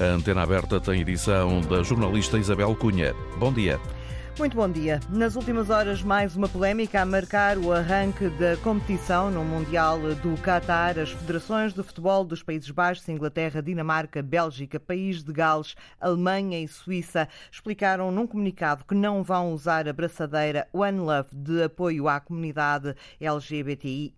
[0.00, 3.14] A antena aberta tem edição da jornalista Isabel Cunha.
[3.36, 3.80] Bom dia.
[4.38, 5.00] Muito bom dia.
[5.10, 10.40] Nas últimas horas, mais uma polémica a marcar o arranque da competição no Mundial do
[10.40, 10.96] Qatar.
[10.96, 16.68] As federações de futebol dos Países Baixos, Inglaterra, Dinamarca, Bélgica, País de Gales, Alemanha e
[16.68, 22.20] Suíça explicaram num comunicado que não vão usar a braçadeira One Love de apoio à
[22.20, 24.14] comunidade LGBTI,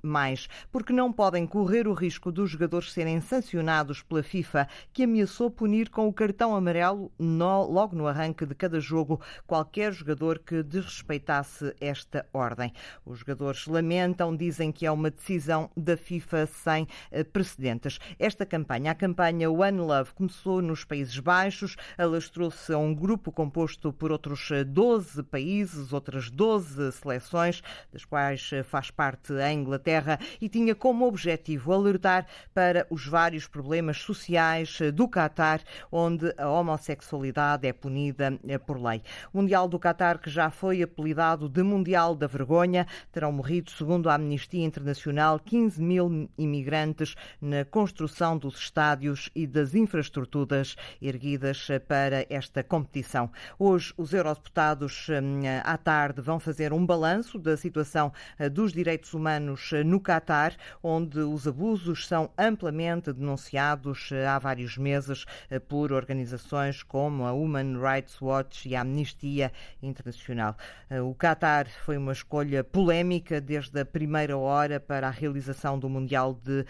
[0.70, 5.88] porque não podem correr o risco dos jogadores serem sancionados pela FIFA, que ameaçou punir
[5.88, 11.74] com o cartão amarelo logo no arranque de cada jogo qualquer jogador jogador que desrespeitasse
[11.80, 12.72] esta ordem.
[13.06, 18.00] Os jogadores lamentam, dizem que é uma decisão da FIFA sem eh, precedentes.
[18.18, 23.92] Esta campanha, a campanha One Love, começou nos Países Baixos, alastrou-se a um grupo composto
[23.92, 30.18] por outros 12 eh, países, outras 12 seleções, das quais eh, faz parte a Inglaterra,
[30.40, 35.60] e tinha como objetivo alertar para os vários problemas sociais do Qatar,
[35.92, 38.32] onde a homossexualidade é punida
[38.66, 39.02] por lei.
[39.32, 43.70] O Mundial do Qatar Qatar, que já foi apelidado de Mundial da Vergonha, terão morrido,
[43.70, 51.68] segundo a Amnistia Internacional, 15 mil imigrantes na construção dos estádios e das infraestruturas erguidas
[51.86, 53.30] para esta competição.
[53.58, 59.12] Hoje, os eurodeputados hum, à tarde vão fazer um balanço da situação eh, dos direitos
[59.12, 65.26] humanos eh, no Qatar, onde os abusos são amplamente denunciados eh, há vários meses
[65.68, 70.56] por organizações como a Human Rights Watch e a Amnistia internacional.
[70.88, 75.88] Eh, o Qatar foi uma escolha polémica desde a primeira hora para a realização do
[75.88, 76.64] Mundial de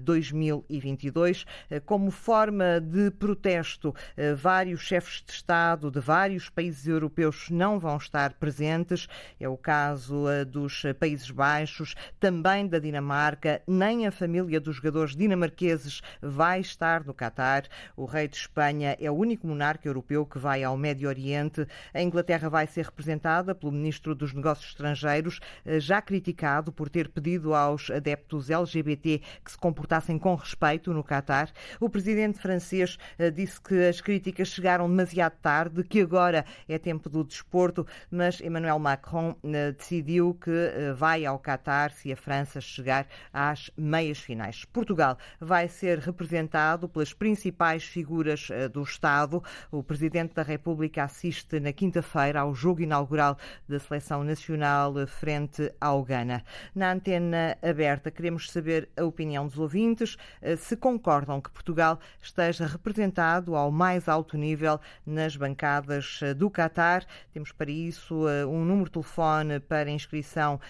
[0.00, 1.44] 2022.
[1.70, 3.94] Eh, eh, como forma de protesto,
[4.36, 9.06] vários chefes de Estado de vários países europeus não vão estar presentes.
[9.38, 13.62] É o caso dos Países Baixos, também da Dinamarca.
[13.66, 17.64] Nem a família dos jogadores dinamarqueses vai estar no Qatar.
[17.96, 21.66] O rei de Espanha é o único monarca europeu que vai ao Médio Oriente.
[21.92, 26.88] A Inglaterra vai vai ser representada pelo Ministro dos Negócios Estrangeiros, eh, já criticado por
[26.88, 31.52] ter pedido aos adeptos LGBT que se comportassem com respeito no Catar.
[31.78, 37.10] O presidente francês eh, disse que as críticas chegaram demasiado tarde, que agora é tempo
[37.10, 43.06] do desporto, mas Emmanuel Macron eh, decidiu que vai ao Catar se a França chegar
[43.34, 44.64] às meias finais.
[44.64, 49.42] Portugal vai ser representado pelas principais figuras do Estado.
[49.70, 56.42] O presidente da República assiste na quinta-feira jogo inaugural da Seleção Nacional frente ao Ghana.
[56.74, 62.66] Na antena aberta, queremos saber a opinião dos ouvintes, eh, se concordam que Portugal esteja
[62.66, 67.04] representado ao mais alto nível nas bancadas eh, do Qatar.
[67.32, 70.60] Temos para isso eh, um número de telefone para inscrição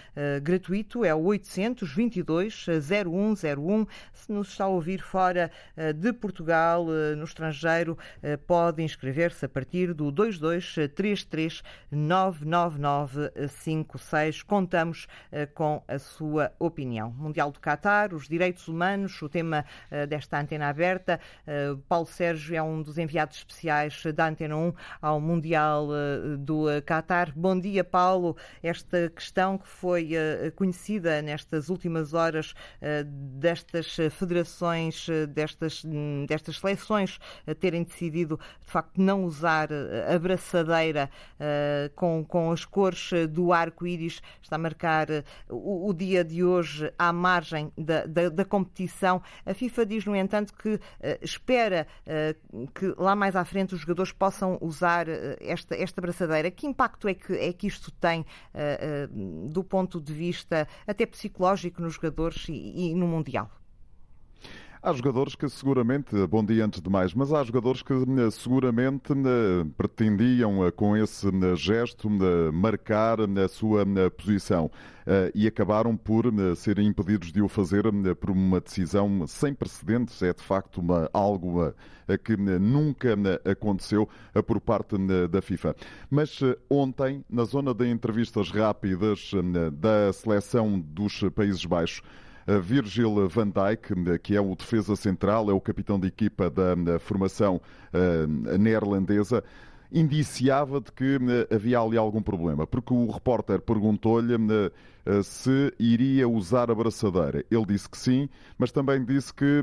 [0.41, 3.85] gratuito, é o 822 0101.
[4.13, 5.51] Se nos está a ouvir fora
[5.95, 6.85] de Portugal,
[7.17, 7.97] no estrangeiro,
[8.45, 14.43] pode inscrever-se a partir do 2233 99956.
[14.43, 17.11] Contamos eh, com a sua opinião.
[17.11, 21.19] Mundial do Qatar, os direitos humanos, o tema eh, desta antena aberta.
[21.45, 25.87] Eh, Paulo Sérgio é um dos enviados especiais da Antena 1 ao Mundial
[26.39, 27.31] do Qatar.
[27.35, 28.37] Bom dia, Paulo.
[28.61, 30.11] Esta questão que foi
[30.55, 32.53] conhecida nestas últimas horas
[33.05, 35.83] destas federações, destas,
[36.27, 37.19] destas seleções
[37.59, 41.09] terem decidido, de facto, não usar a braçadeira
[41.95, 46.91] com, com as cores do arco-íris, está a marcar eh, o, o, dia de hoje
[46.97, 49.21] à margem da, da, da, competição.
[49.45, 50.79] A FIFA diz, no entanto, que
[51.21, 51.87] espera
[52.73, 55.07] que lá mais à frente os jogadores possam usar
[55.39, 56.49] esta, esta braçadeira.
[56.51, 58.25] Que impacto é que, é que isto tem
[59.49, 63.49] do ponto de vista até psicológico nos jogadores e, e no Mundial?
[64.81, 69.11] Há jogadores que seguramente, bom dia antes de mais, mas há jogadores que eh, seguramente
[69.11, 72.07] eh, pretendiam eh, com esse gesto
[72.53, 73.83] marcar a sua
[74.15, 74.69] posição
[75.33, 76.25] e acabaram por
[76.57, 77.83] serem impedidos de o fazer
[78.15, 80.21] por uma decisão sem precedentes.
[80.21, 81.73] É de facto uma, algo
[82.25, 83.15] que nunca
[83.49, 84.09] aconteceu
[84.45, 84.97] por parte
[85.29, 85.77] da FIFA.
[86.09, 89.31] Mas ontem, na zona de entrevistas rápidas
[89.71, 92.01] da seleção dos Países Baixos,
[92.61, 97.61] Virgil van Dijk, que é o defesa central, é o capitão de equipa da formação
[97.93, 99.43] eh, neerlandesa,
[99.91, 101.17] indiciava de que
[101.49, 104.33] eh, havia ali algum problema, porque o repórter perguntou-lhe
[105.05, 107.43] eh, se iria usar a braçadeira.
[107.51, 109.61] Ele disse que sim, mas também disse que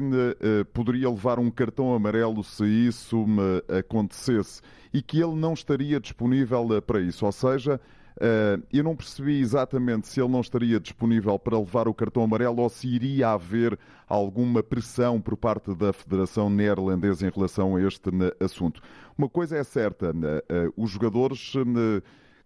[0.73, 3.27] poderia levar um cartão amarelo se isso
[3.69, 7.27] acontecesse e que ele não estaria disponível para isso.
[7.27, 7.79] Ou seja,
[8.73, 12.69] eu não percebi exatamente se ele não estaria disponível para levar o cartão amarelo ou
[12.69, 13.79] se iria haver
[14.09, 18.81] alguma pressão por parte da Federação Neerlandesa em relação a este assunto.
[19.17, 20.15] Uma coisa é certa,
[20.77, 21.55] os jogadores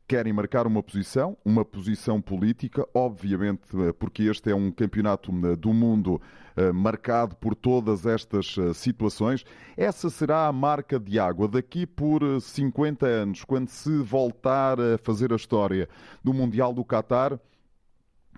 [0.09, 5.55] querem marcar uma posição, uma posição política, obviamente, eh, porque este é um campeonato eh,
[5.55, 6.19] do mundo
[6.57, 9.45] eh, marcado por todas estas situações.
[9.77, 11.47] Essa será a marca de água.
[11.47, 15.87] Daqui por 50 anos, quando se voltar a fazer a história
[16.25, 17.39] do Mundial do Qatar,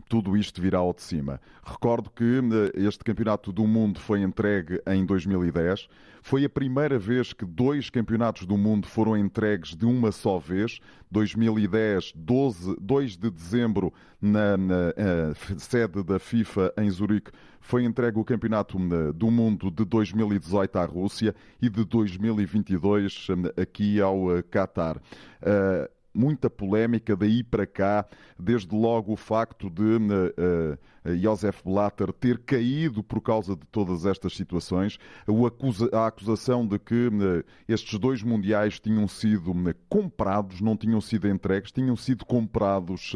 [0.08, 1.40] tudo isto virá ao de cima.
[1.64, 5.88] Recordo que eh, este Campeonato do Mundo foi entregue em 2010.
[6.22, 10.78] Foi a primeira vez que dois campeonatos do mundo foram entregues de uma só vez.
[11.10, 18.18] 2010, 12, 2 de dezembro, na, na uh, sede da FIFA em Zurique, foi entregue
[18.18, 24.98] o Campeonato eh, do Mundo de 2018 à Rússia e de 2022 aqui ao Qatar.
[25.42, 28.04] Uh, muita polémica daí para cá,
[28.38, 30.76] desde logo o facto de uh,
[31.06, 34.98] uh, Josef Blatter ter caído por causa de todas estas situações,
[35.46, 39.52] acusa, a acusação de que uh, estes dois mundiais tinham sido
[39.88, 43.12] comprados, não tinham sido entregues, tinham sido comprados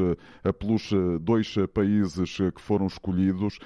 [0.58, 0.90] pelos
[1.20, 3.58] dois países que foram escolhidos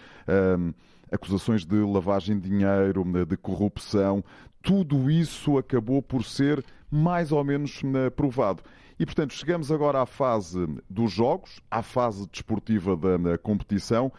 [1.10, 4.22] acusações de lavagem de dinheiro, de corrupção,
[4.62, 7.82] tudo isso acabou por ser mais ou menos
[8.16, 8.62] provado.
[8.98, 14.12] E, portanto, chegamos agora à fase dos jogos, à fase desportiva da competição.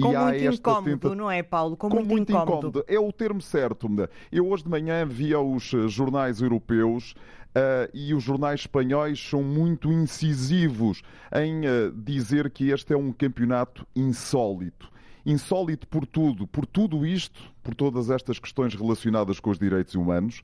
[0.00, 1.14] Com e há muito incómodo, tenta...
[1.14, 1.74] não é, Paulo?
[1.76, 2.68] Com, Com muito, muito incómodo.
[2.68, 2.84] incómodo.
[2.86, 3.88] É o termo certo.
[4.30, 7.14] Eu hoje de manhã via os jornais europeus
[7.56, 11.00] Uh, e os jornais espanhóis são muito incisivos
[11.34, 14.90] em uh, dizer que este é um campeonato insólito.
[15.26, 20.40] Insólito por tudo, por tudo isto, por todas estas questões relacionadas com os direitos humanos,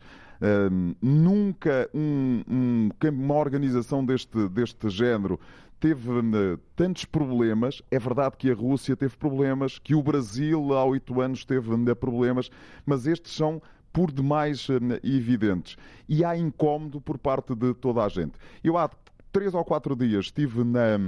[1.00, 5.38] nunca um, um, uma organização deste, deste género
[5.82, 7.82] teve uh, tantos problemas.
[7.90, 11.96] É verdade que a Rússia teve problemas, que o Brasil há oito anos teve uh,
[11.96, 12.50] problemas,
[12.86, 13.60] mas estes são
[13.92, 15.76] por demais uh, evidentes.
[16.08, 18.34] E há incómodo por parte de toda a gente.
[18.62, 18.88] Eu há
[19.32, 20.98] três ou quatro dias estive na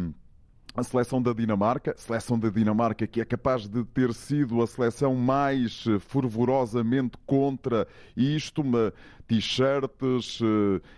[0.75, 5.15] a seleção da Dinamarca, seleção da Dinamarca que é capaz de ter sido a seleção
[5.15, 7.87] mais fervorosamente contra
[8.17, 8.63] isto,
[9.29, 10.41] t-shirts,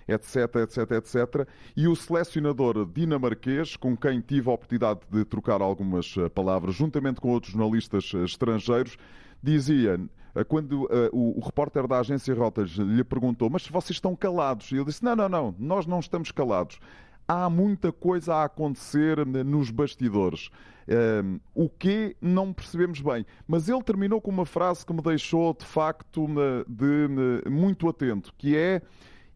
[0.08, 1.49] etc, etc, etc.
[1.76, 7.20] E o selecionador dinamarquês, com quem tive a oportunidade de trocar algumas eh, palavras, juntamente
[7.20, 8.96] com outros jornalistas eh, estrangeiros,
[9.43, 10.00] dizia
[10.34, 14.72] eh, quando o, repórter da agência Rotas lhe perguntou, mas vocês estão calados?
[14.72, 16.81] E ele disse, não, não, não, nós não estamos calados
[17.26, 20.50] há muita coisa a acontecer nos bastidores.
[20.88, 23.26] Um, o que não percebemos bem.
[23.46, 27.08] Mas ele terminou com uma frase que me deixou de facto de,
[27.44, 28.81] de, muito atento, que é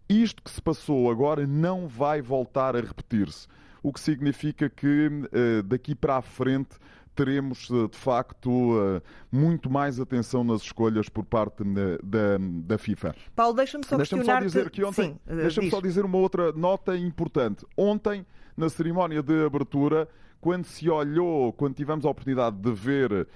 [0.09, 3.49] isto que se passou agora não vai voltar a repetir-se.
[3.83, 6.77] O que significa que uh, daqui para a frente
[7.15, 11.62] teremos eh, de facto eh, muito mais atenção nas escolhas por parte
[12.03, 13.15] da, da FIFA.
[13.35, 16.97] Paulo, deixa-me só deixa só dizer que ontem, eh, deixa-me só dizer uma outra nota
[16.97, 17.67] importante.
[17.77, 18.25] Ontem,
[18.57, 20.09] na cerimónia de abertura,
[20.41, 23.29] quando se olhou, quando tivemos a oportunidade de ver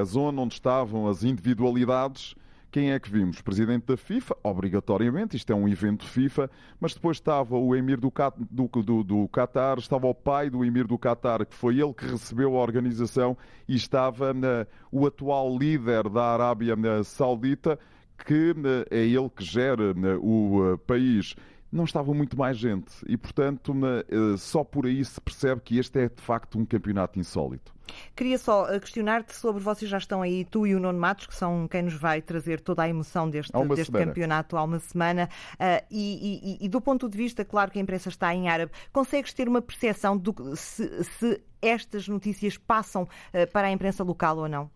[0.00, 2.34] a zona onde estavam as individualidades,
[2.72, 3.42] quem é que vimos?
[3.42, 8.10] Presidente da FIFA, obrigatoriamente, isto é um evento FIFA, mas depois estava o Emir do,
[8.50, 12.06] do, do, do Qatar, estava o pai do Emir do Qatar, que foi ele que
[12.06, 13.36] recebeu a organização,
[13.68, 16.74] e estava na, o atual líder da Arábia
[17.04, 17.78] Saudita,
[18.26, 18.54] que
[18.90, 21.36] é ele que gera o país
[21.70, 23.74] não estava muito mais gente e, portanto,
[24.08, 27.71] eh, só por aí se percebe que este é de facto um campeonato insólito.
[28.14, 31.34] Queria só eh, questionar-te sobre vocês já estão aí, tu e o Nuno Matos, que
[31.34, 35.28] são quem nos vai trazer toda a emoção deste, deste campeonato há uma semana.
[35.54, 38.72] Uh, e, e, e, do ponto de vista, claro que a imprensa está em árabe,
[38.92, 44.38] consegues ter uma percepção de se, se estas notícias passam uh, para a imprensa local
[44.38, 44.70] ou não?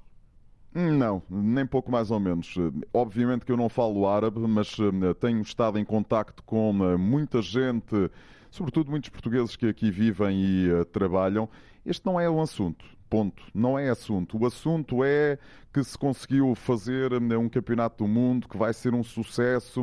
[0.75, 2.55] Não, nem pouco mais ou menos.
[2.93, 4.77] Obviamente que eu não falo árabe, mas
[5.21, 8.11] tenho estado em contacto com muita gente,
[8.51, 11.49] sobretudo muitos portugueses que aqui vivem e trabalham.
[11.83, 12.85] Este não é um assunto.
[13.09, 13.43] Ponto.
[13.55, 14.37] Não é assunto.
[14.37, 15.39] O assunto é
[15.73, 19.83] que se conseguiu fazer um campeonato do mundo que vai ser um sucesso,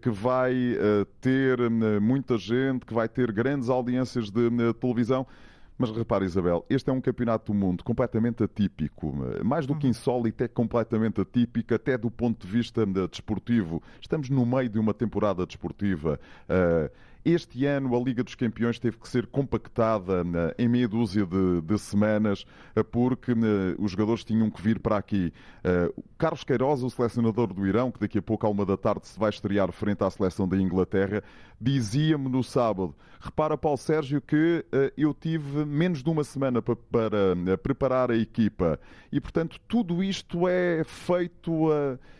[0.00, 0.54] que vai
[1.20, 1.58] ter
[2.00, 5.26] muita gente, que vai ter grandes audiências de televisão.
[5.76, 9.12] Mas repare, Isabel, este é um campeonato do mundo completamente atípico.
[9.44, 9.90] Mais do que uhum.
[9.90, 13.82] insólito, é completamente atípico, até do ponto de vista desportivo.
[14.00, 16.20] Estamos no meio de uma temporada desportiva.
[16.48, 16.88] Uh,
[17.24, 20.22] Este ano a Liga dos Campeões teve que ser compactada
[20.58, 22.44] em meia dúzia de, de semanas
[22.92, 23.32] porque
[23.78, 25.32] os jogadores tinham que vir para aqui.
[26.18, 29.18] Carlos Queiroz, o selecionador do Irão, que daqui a pouco à uma da tarde se
[29.18, 31.22] vai estrear frente à seleção da Inglaterra,
[31.60, 34.64] dizia-me no sábado: repara, Paulo Sérgio, que
[34.96, 38.78] eu tive menos de uma semana para, para preparar a equipa
[39.10, 41.70] e, portanto, tudo isto é feito,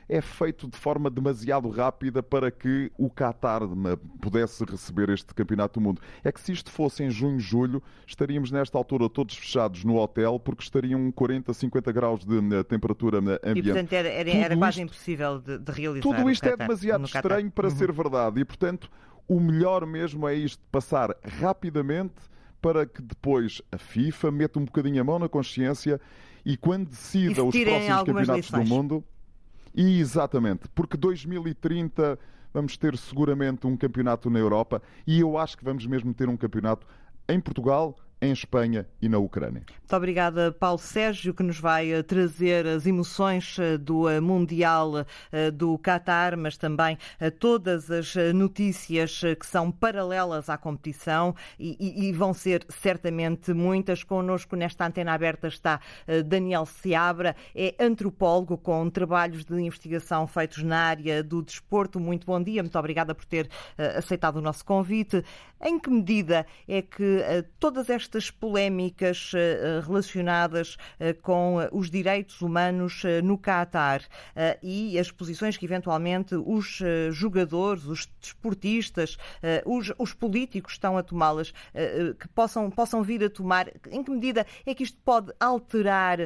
[0.09, 3.62] é feito de forma demasiado rápida para que o Qatar
[4.21, 6.00] pudesse receber este Campeonato do Mundo.
[6.23, 10.38] É que se isto fosse em junho, julho, estaríamos nesta altura todos fechados no hotel
[10.38, 13.59] porque estariam 40, 50 graus de temperatura ambiente.
[13.59, 16.03] E, portanto, era, era, era quase isto, impossível de, de, realizar.
[16.03, 17.76] Tudo isto é demasiado estranho para uhum.
[17.76, 18.88] ser verdade e, portanto,
[19.28, 22.14] o melhor mesmo é isto, passar rapidamente
[22.61, 26.00] para que depois a FIFA meta um bocadinho a mão na consciência
[26.45, 28.69] e quando decida e os próximos campeonatos lições.
[28.69, 29.04] do mundo.
[29.75, 32.19] E exatamente, porque 2030
[32.52, 36.37] vamos ter seguramente um campeonato na Europa e eu acho que vamos mesmo ter um
[36.37, 36.87] campeonato
[37.28, 39.62] em Portugal em Espanha e na Ucrânia.
[39.95, 45.04] Muito obrigada, Paulo Sérgio, que nos vai eh, trazer as emoções eh, do eh, Mundial
[45.52, 46.97] do Qatar, mas também
[47.38, 54.04] todas as notícias que são paralelas à competição e, e vão ser certamente muitas.
[54.04, 55.81] Connosco nesta antena aberta está
[56.26, 61.99] Daniel Seabra, é antropólogo com trabalhos de investigação feitos na área do desporto.
[61.99, 63.49] Muito bom dia, muito obrigada por ter
[63.97, 65.25] aceitado o nosso convite.
[65.61, 71.90] Em que medida é que todas estas estas polémicas eh, relacionadas eh, com eh, os
[71.90, 74.02] direitos humanos no Qatar
[74.62, 76.80] e as posições que eventualmente os
[77.11, 79.16] jogadores, os desportistas,
[79.64, 81.52] os, os políticos estão a tomá-las,
[82.18, 83.68] que possam, possam vir a tomar.
[83.90, 86.18] Em que medida é que isto pode alterar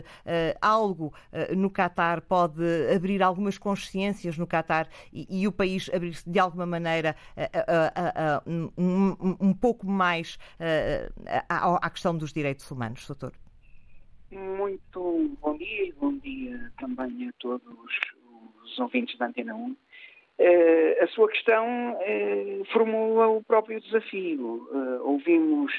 [0.61, 1.13] algo
[1.57, 2.63] no Qatar, pode
[2.95, 7.17] abrir algumas consciências no Qatar e, e o país abrir-se de alguma maneira
[8.47, 10.39] um, um, pouco mais
[11.83, 13.33] à questão dos direitos humanos, doutor?
[14.31, 17.65] Muito bom dia e bom dia também a todos
[18.63, 19.71] os ouvintes da Antena 1.
[19.71, 19.77] Uh,
[20.39, 24.69] eh, a sua questão uh, formula o próprio desafio.
[24.71, 25.73] Uh, ouvimos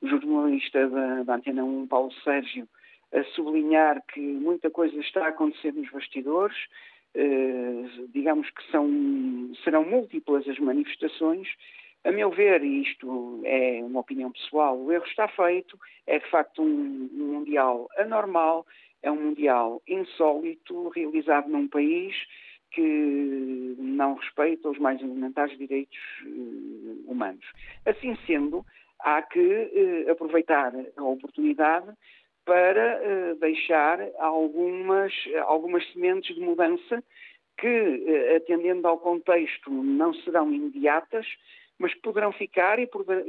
[0.00, 2.68] o jornalista da, da, Antena 1, Paulo Sérgio,
[3.12, 6.56] a sublinhar que muita coisa está a acontecer nos bastidores.
[8.12, 8.86] digamos que são,
[9.64, 11.48] serão múltiplas as manifestações
[12.06, 16.30] a meu ver, e isto é uma opinião pessoal, o erro está feito, é de
[16.30, 18.64] facto um, um Mundial anormal,
[19.02, 22.14] é um Mundial insólito, realizado num país
[22.70, 27.44] que não respeita os mais elementares direitos uh, humanos.
[27.84, 28.64] Assim sendo,
[29.00, 31.92] há que uh, aproveitar a oportunidade
[32.44, 35.12] para uh, deixar algumas,
[35.46, 37.02] algumas sementes de mudança
[37.58, 41.26] que, atendendo ao contexto, não serão imediatas,
[41.78, 42.86] mas que poderão ficar e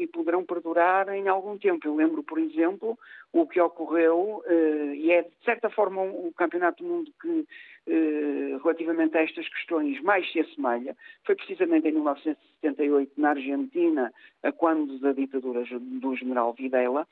[0.08, 1.86] poderão perdurar em algum tempo.
[1.86, 2.98] Eu lembro, por exemplo,
[3.34, 7.46] o que ocorreu, eh, e é de certa forma o Campeonato do Mundo que,
[7.88, 14.14] eh, relativamente a estas questões, mais se assemelha, foi precisamente em 1978, na Argentina,
[14.44, 17.06] a quando da ditadura do general Videla,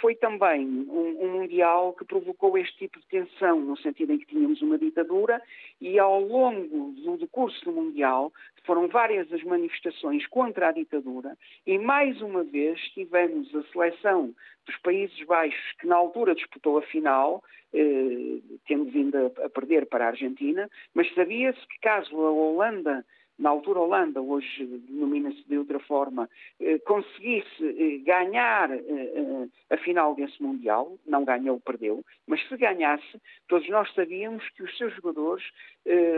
[0.00, 4.26] foi também um, um, Mundial que provocou este tipo de tensão, no sentido em que
[4.26, 5.40] tínhamos uma ditadura
[5.80, 8.32] e ao longo do decurso do Mundial
[8.64, 14.34] foram várias as manifestações contra a ditadura e mais uma vez tivemos a seleção
[14.66, 17.42] dos Países Baixos que na altura disputou a final,
[17.72, 23.04] eh, tendo vindo a, a perder para a Argentina, mas sabia-se que caso a Holanda
[23.40, 26.28] na altura Holanda, hoje denomina-se de outra forma,
[26.60, 33.20] eh, conseguisse eh, ganhar eh, a final desse Mundial, não ganhou, perdeu, mas se ganhasse,
[33.48, 35.44] todos nós sabíamos que os seus jogadores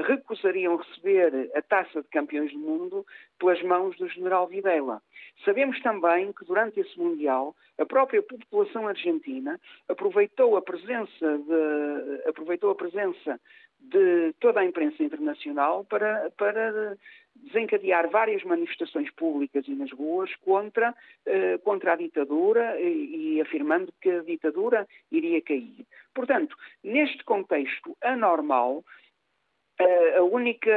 [0.05, 3.07] recusariam receber a taça de campeões do mundo
[3.39, 5.01] pelas mãos do general Videla.
[5.45, 12.71] Sabemos também que durante esse Mundial a própria população argentina aproveitou a presença de, aproveitou
[12.71, 13.41] a presença
[13.83, 16.97] de toda a imprensa internacional para, para
[17.35, 20.95] desencadear várias manifestações públicas e nas ruas contra,
[21.27, 25.87] eh, contra a ditadura e, e afirmando que a ditadura iria cair.
[26.15, 28.85] Portanto, neste contexto anormal,
[30.17, 30.71] a única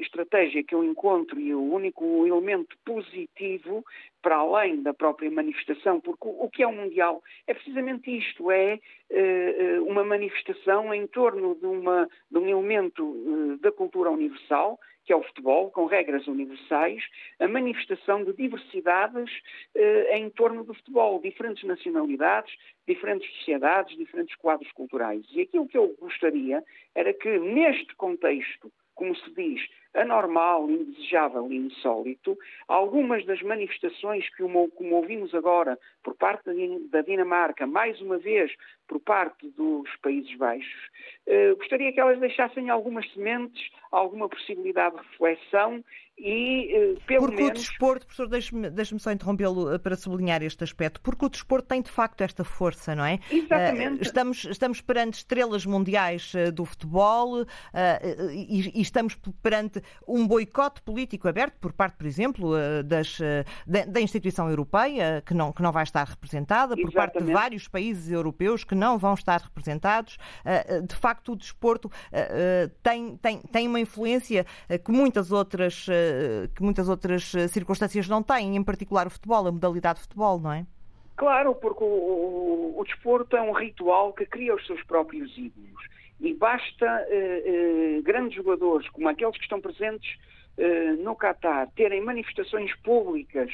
[0.00, 3.84] estratégia que eu encontro e o único elemento positivo,
[4.22, 8.78] para além da própria manifestação, porque o que é um Mundial é precisamente isto, é
[9.10, 15.12] uh, uma manifestação em torno de, uma, de um elemento uh, da cultura universal, que
[15.12, 17.02] é o futebol, com regras universais,
[17.38, 19.30] a manifestação de diversidades
[19.74, 22.54] eh, em torno do futebol, diferentes nacionalidades,
[22.86, 25.24] diferentes sociedades, diferentes quadros culturais.
[25.32, 29.60] E aquilo que eu gostaria era que, neste contexto, como se diz,
[29.94, 32.36] anormal, indesejável e insólito
[32.68, 36.50] algumas das manifestações que, como ouvimos agora, por parte
[36.90, 38.52] da Dinamarca, mais uma vez
[38.86, 40.90] por parte dos Países Baixos,
[41.26, 45.82] eh, gostaria que elas deixassem algumas sementes, alguma possibilidade de reflexão
[46.16, 47.58] e, eh, pelo porque menos...
[47.58, 51.66] o desporto, professor, deixe-me deixe só interrompê-lo eh, para sublinhar este aspecto, porque o desporto
[51.66, 53.18] tem de facto esta força, não é?
[53.30, 54.00] Exatamente.
[54.00, 57.46] Uh, estamos, estamos perante estrelas mundiais uh, do futebol uh,
[58.32, 62.52] e, e, estamos perante um boicote político aberto por parte, por exemplo,
[62.84, 63.18] das,
[63.66, 67.68] da, da, instituição europeia, que não, que não vai estar representada, por parte de vários
[67.68, 70.18] países europeus que não vão estar representados.
[70.86, 71.90] de facto, o desporto
[72.82, 74.44] tem, tem, tem uma influência
[74.84, 75.86] que muitas outras
[76.54, 80.38] que muitas outras eh, circunstâncias não têm, em particular o futebol, a modalidade de futebol,
[80.38, 80.66] não é?
[81.16, 85.84] Claro, porque o, o, o desporto é um ritual que cria os seus próprios ídolos.
[86.24, 90.18] E basta eh, eh, grandes jogadores, como aqueles que estão presentes
[90.56, 93.52] eh, no Catar, terem manifestações públicas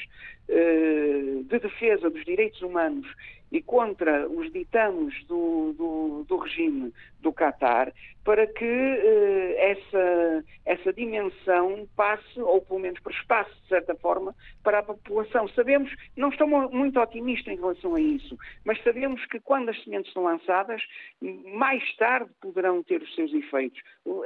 [0.48, 3.08] eh, de defesa dos direitos humanos
[3.50, 7.92] e contra os ditames do, do, do regime do Qatar
[8.24, 14.80] para que eh, essa, essa dimensão passe, ou pelo menos espaço de certa forma, para
[14.80, 15.48] a população.
[15.48, 20.12] Sabemos, não estou muito otimista em relação a isso, mas sabemos que quando as sementes
[20.12, 20.82] são lançadas,
[21.20, 23.80] mais tarde poderão ter os seus efeitos.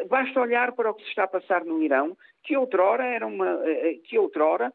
[0.08, 3.62] Basta olhar para o que se está a passar no Irão, que outrora era uma,
[3.64, 4.72] eh, eh, que outrora,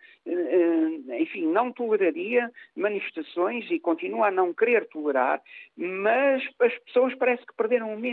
[1.20, 5.42] enfim, não toleraria manifestações e continua a não querer tolerar,
[5.78, 8.09] mas as pessoas parece que perderam o medo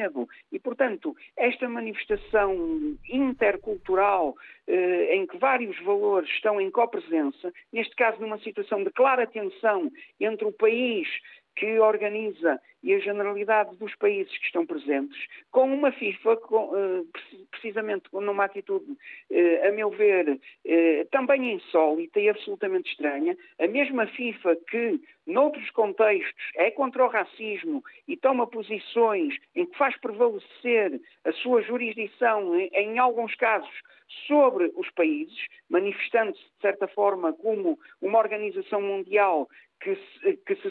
[0.53, 4.35] e, portanto, esta manifestação intercultural
[4.67, 9.91] eh, em que vários valores estão em copresença, neste caso numa situação de clara tensão
[10.21, 11.09] entre o país
[11.57, 15.19] que organiza e a generalidade dos países que estão presentes,
[15.51, 17.03] com uma FIFA, com, eh,
[17.51, 18.97] precisamente numa atitude,
[19.31, 25.69] eh, a meu ver, eh, também insólita e absolutamente estranha, a mesma FIFA que, noutros
[25.71, 32.55] contextos, é contra o racismo e toma posições em que faz prevalecer a sua jurisdição,
[32.57, 33.83] em alguns casos,
[34.27, 35.37] sobre os países,
[35.69, 39.49] manifestando-se, de certa forma, como uma organização mundial
[39.81, 40.71] que se, que se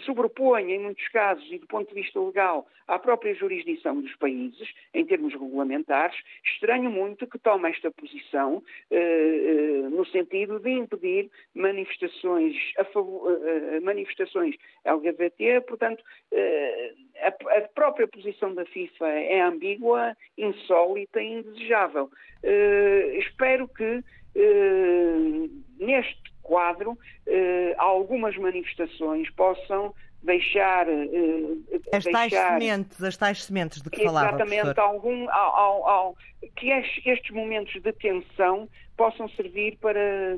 [0.72, 5.06] em muitos casos, e do ponto de vista legal, à própria jurisdição dos países, em
[5.06, 12.56] termos regulamentares, estranho muito que tome esta posição eh, eh, no sentido de impedir manifestações,
[12.94, 17.28] favor, eh, manifestações LGBT, portanto, eh, a,
[17.58, 22.10] a, própria posição da FIFA é ambígua, insólita e indesejável.
[22.44, 24.04] Eh, espero que
[24.36, 25.50] eh,
[25.80, 30.88] neste quadro, eh, algumas manifestações possam deixar.
[30.88, 34.30] Eh, as deixar, tais sementes, as tais sementes de que falava.
[34.30, 36.18] Exatamente, algum, ao, ao, ao,
[36.56, 40.38] que estes momentos de tensão possam servir para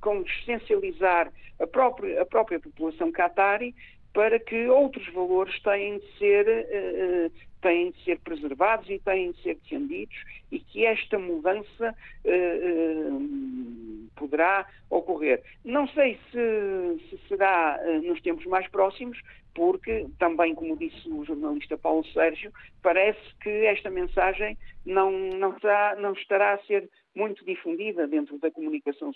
[0.00, 3.74] consciencializar a própria, a própria população qatari
[4.12, 9.42] para que outros valores têm de ser, uh, têm de ser preservados e têm de
[9.42, 10.16] ser defendidos
[10.50, 11.94] e que esta mudança
[12.24, 15.42] uh, uh, poderá ocorrer.
[15.64, 19.20] Não sei se, se será nos tempos mais próximos,
[19.54, 25.56] porque também, como disse o jornalista Paulo Sérgio, parece que esta mensagem não, não,
[25.98, 29.12] não estará a ser muito difundida dentro da comunicação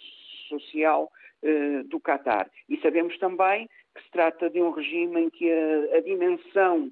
[0.48, 1.11] social
[1.88, 2.48] do Qatar.
[2.68, 6.90] E sabemos também que se trata de um regime em que a, a dimensão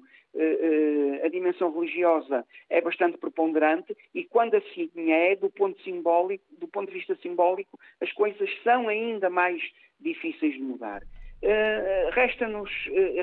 [1.23, 6.87] a dimensão religiosa é bastante preponderante e quando assim é, do ponto, simbólico, do ponto
[6.87, 9.61] de vista simbólico, as coisas são ainda mais
[9.99, 11.03] difíceis de mudar.
[11.41, 12.69] Eh, resta-nos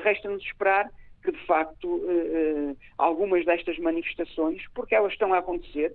[0.03, 0.91] resta esperar
[1.23, 2.03] que, de facto,
[2.97, 5.95] algumas destas manifestações, porque elas estão a acontecer,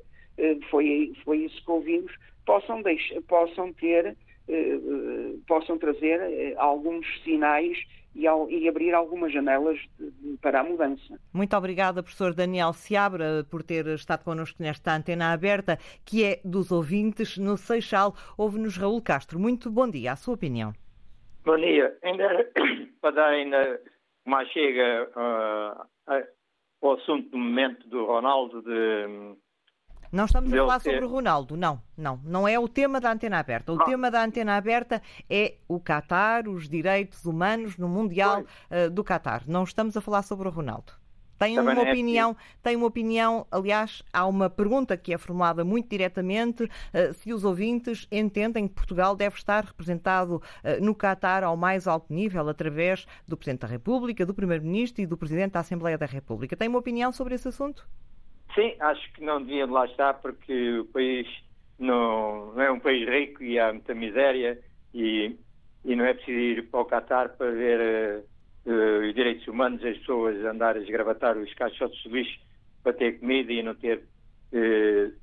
[0.70, 2.14] foi, foi isso que ouvimos,
[2.46, 4.16] possam, deixar, possam ter eh, eh,
[5.48, 7.78] possam trazer eh, alguns sinais
[8.16, 11.20] e, e, abrir algumas janelas de, para a mudança.
[11.34, 16.72] Muito obrigada, professor Daniel Seabra, por ter estado connosco nesta antena aberta, que é dos
[16.72, 18.14] ouvintes no Seixal.
[18.38, 19.40] Ouve-nos Raul Castro.
[19.40, 20.74] Muito bom dia, a sua opinião.
[21.44, 21.98] Bom dia.
[22.04, 22.52] Ainda,
[23.02, 23.82] para dar ainda
[24.26, 26.24] uma chega uh,
[26.82, 29.36] ao assunto do momento do Ronaldo de
[30.14, 32.20] não estamos a falar sobre o Ronaldo, não, não.
[32.24, 33.74] Não é o tema da antena aberta.
[33.74, 33.84] O ah.
[33.84, 39.42] tema da antena aberta é o Qatar, os direitos humanos no Mundial uh, do Qatar.
[39.48, 40.94] Não estamos a falar sobre o Ronaldo.
[41.40, 45.90] Tem uma é opinião, tem uma opinião, aliás, há uma pergunta que é formulada muito
[45.90, 46.70] diretamente, uh,
[47.16, 52.14] se os ouvintes entendem que Portugal deve estar representado uh, no Qatar ao mais alto
[52.14, 56.56] nível, através do Presidente da República, do Primeiro-Ministro e do Presidente da Assembleia da República.
[56.56, 57.84] Tem uma opinião sobre esse assunto?
[58.56, 61.28] Sim, acho que não devia lá estar porque o país
[61.80, 64.60] não, não é um país rico e há muita miséria
[64.94, 65.36] e,
[65.84, 67.80] e não é preciso ir para o Qatar para ver
[68.66, 72.40] uh, uh, os direitos humanos, as pessoas andarem a esgravatar os caixotes de lixo
[72.84, 74.04] para ter comida e não ter
[74.54, 75.14] uh,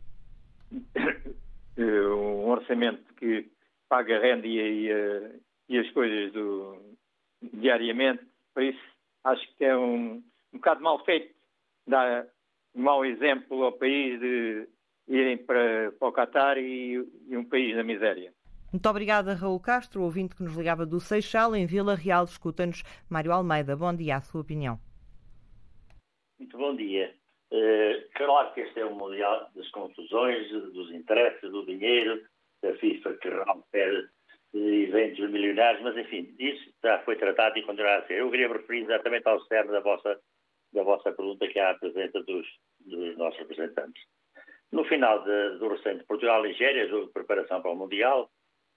[1.80, 3.48] um orçamento que
[3.88, 6.76] paga a renda e, e, e as coisas do,
[7.54, 8.24] diariamente.
[8.52, 8.82] Por isso,
[9.22, 11.32] acho que é um, um bocado mal feito
[11.86, 12.26] dar
[12.74, 14.68] mau exemplo ao país de
[15.08, 16.94] irem para, para o Qatar e,
[17.28, 18.32] e um país na miséria.
[18.72, 22.24] Muito obrigada, Raul Castro, ouvinte que nos ligava do Seixal, em Vila Real.
[22.24, 23.76] Escuta-nos Mário Almeida.
[23.76, 24.78] Bom dia, a sua opinião.
[26.38, 27.12] Muito bom dia.
[27.52, 32.22] Uh, claro que este é um mundial das confusões, dos interesses, do dinheiro,
[32.62, 34.08] da FIFA que rompe
[34.54, 38.18] eventos milionários, mas enfim, isso já foi tratado e continuará a ser.
[38.18, 40.20] Eu queria referir exatamente ao cerne da vossa,
[40.72, 42.46] da vossa pergunta, que é a presença dos,
[42.80, 44.02] dos nossos representantes.
[44.72, 48.30] No final de, do recente Portugal-Nigéria, jogo de preparação para o Mundial,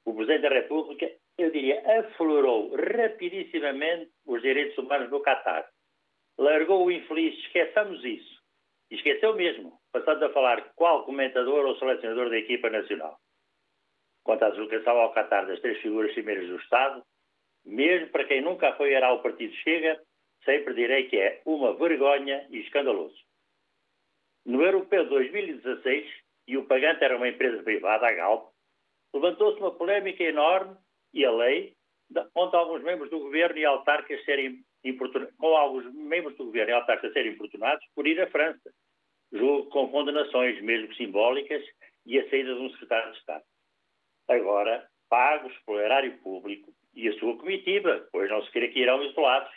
[0.05, 5.67] o Presidente da República, eu diria, aflorou rapidissimamente os direitos humanos no Catar.
[6.37, 8.41] Largou o infeliz, esqueçamos isso.
[8.89, 13.17] E esqueceu mesmo, passando a falar qual comentador ou selecionador da equipa nacional.
[14.23, 17.03] Quanto à deslocação ao Catar das três figuras primeiras do Estado,
[17.65, 20.01] mesmo para quem nunca foi ao Partido Chega,
[20.43, 23.17] sempre direi que é uma vergonha e escandaloso.
[24.45, 26.05] No Europeu 2016,
[26.47, 28.51] e o pagante era uma empresa privada, a Galp,
[29.13, 30.75] levantou-se uma polémica enorme
[31.13, 31.75] e a lei,
[32.35, 34.63] onde alguns membros do governo e autarcas serem
[35.37, 38.73] com alguns membros do governo e autarcas serem importunados por ir à França,
[39.31, 41.63] jogo com condenações, mesmo simbólicas,
[42.05, 43.43] e a saída de um secretário de Estado.
[44.27, 49.01] Agora, pagos pelo erário público e a sua comitiva, pois não se queira que irão
[49.03, 49.51] isolados,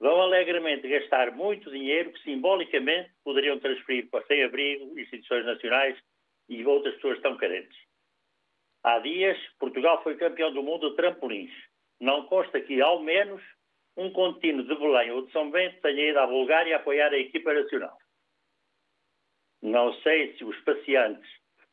[0.00, 5.98] vão alegremente gastar muito dinheiro que simbolicamente poderiam transferir para sem-abrigo, instituições nacionais
[6.48, 7.76] e outras pessoas tão carentes.
[8.84, 11.52] Há dias, Portugal foi campeão do mundo de trampolins.
[12.00, 13.42] Não consta que, ao menos,
[13.96, 17.52] um contínuo de Belém ou de São Bento tenha ido à Bulgária apoiar a equipa
[17.52, 17.98] nacional.
[19.60, 21.28] Não sei se os pacientes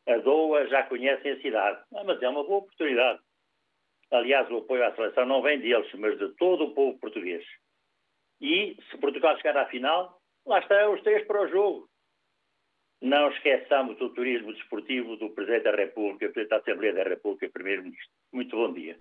[0.08, 3.20] a DOA já conhecem a cidade, mas é uma boa oportunidade.
[4.10, 7.44] Aliás, o apoio à seleção não vem deles, mas de todo o povo português.
[8.40, 11.88] E, se Portugal chegar à final, lá estão os três para o jogo.
[13.02, 17.50] Não esqueçamos o turismo desportivo do Presidente da República, Presidente da Assembleia da República e
[17.50, 18.08] Primeiro-Ministro.
[18.32, 18.96] Muito bom dia.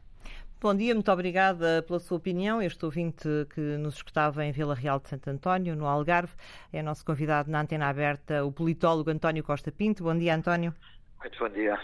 [0.62, 2.62] Bom dia, muito obrigada pela sua opinião.
[2.62, 6.34] Este ouvinte que nos escutava em Vila Real de Santo António, no Algarve,
[6.74, 10.04] é nosso convidado na antena aberta, o politólogo António Costa Pinto.
[10.04, 10.74] Bom dia, António.
[11.20, 11.80] Muito bom dia.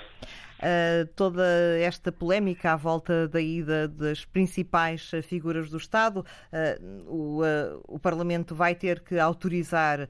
[0.61, 1.43] Uh, toda
[1.79, 6.23] esta polémica à volta da ida das principais figuras do Estado.
[6.53, 10.07] Uh, o, uh, o, Parlamento vai ter que autorizar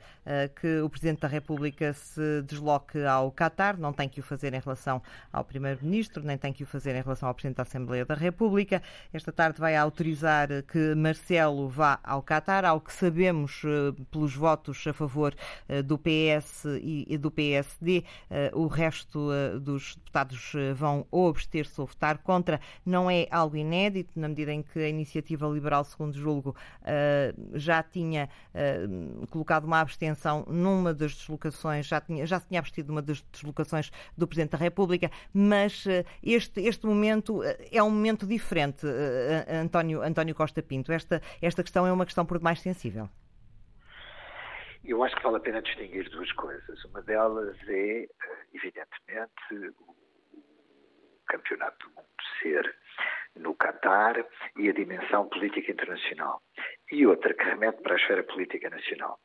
[0.55, 4.59] que o Presidente da República se desloque ao Qatar, não tem que o fazer em
[4.59, 8.13] relação ao Primeiro-Ministro, nem tem que o fazer em relação ao Presidente da Assembleia da
[8.13, 8.81] República.
[9.11, 13.61] Esta tarde vai autorizar que Marcelo vá ao Qatar, ao que sabemos
[14.09, 15.35] pelos votos a favor
[15.85, 18.03] do PS e do PSD,
[18.53, 22.59] o resto dos deputados eh, vão ou abster-se ou votar contra.
[22.85, 27.83] Não é algo inédito, na medida em que a Iniciativa Liberal, segundo julgo, eh, já
[27.83, 28.87] tinha eh,
[29.29, 33.91] colocado uma abstenção numa das deslocações, já, tinha, já se tinha abstido numa das deslocações
[34.17, 35.85] do Presidente da República, mas
[36.23, 38.85] este, este momento é um momento diferente,
[39.61, 40.91] António, António Costa Pinto.
[40.91, 43.09] Esta, esta questão é uma questão por demais sensível.
[44.83, 46.83] Eu acho que vale a pena distinguir duas coisas.
[46.85, 48.07] Uma delas é,
[48.53, 49.75] evidentemente,
[51.27, 52.07] Campeonato do Mundo
[52.41, 52.75] ser
[53.35, 54.25] no Catar
[54.57, 56.41] e a dimensão política internacional.
[56.91, 59.19] E outra que remete para a esfera política nacional.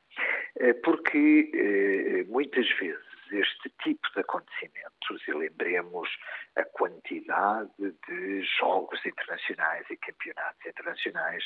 [0.58, 6.08] Eh, porque eh, muitas vezes este tipo de acontecimentos, e lembremos
[6.56, 11.44] a quantidade de jogos internacionais e campeonatos internacionais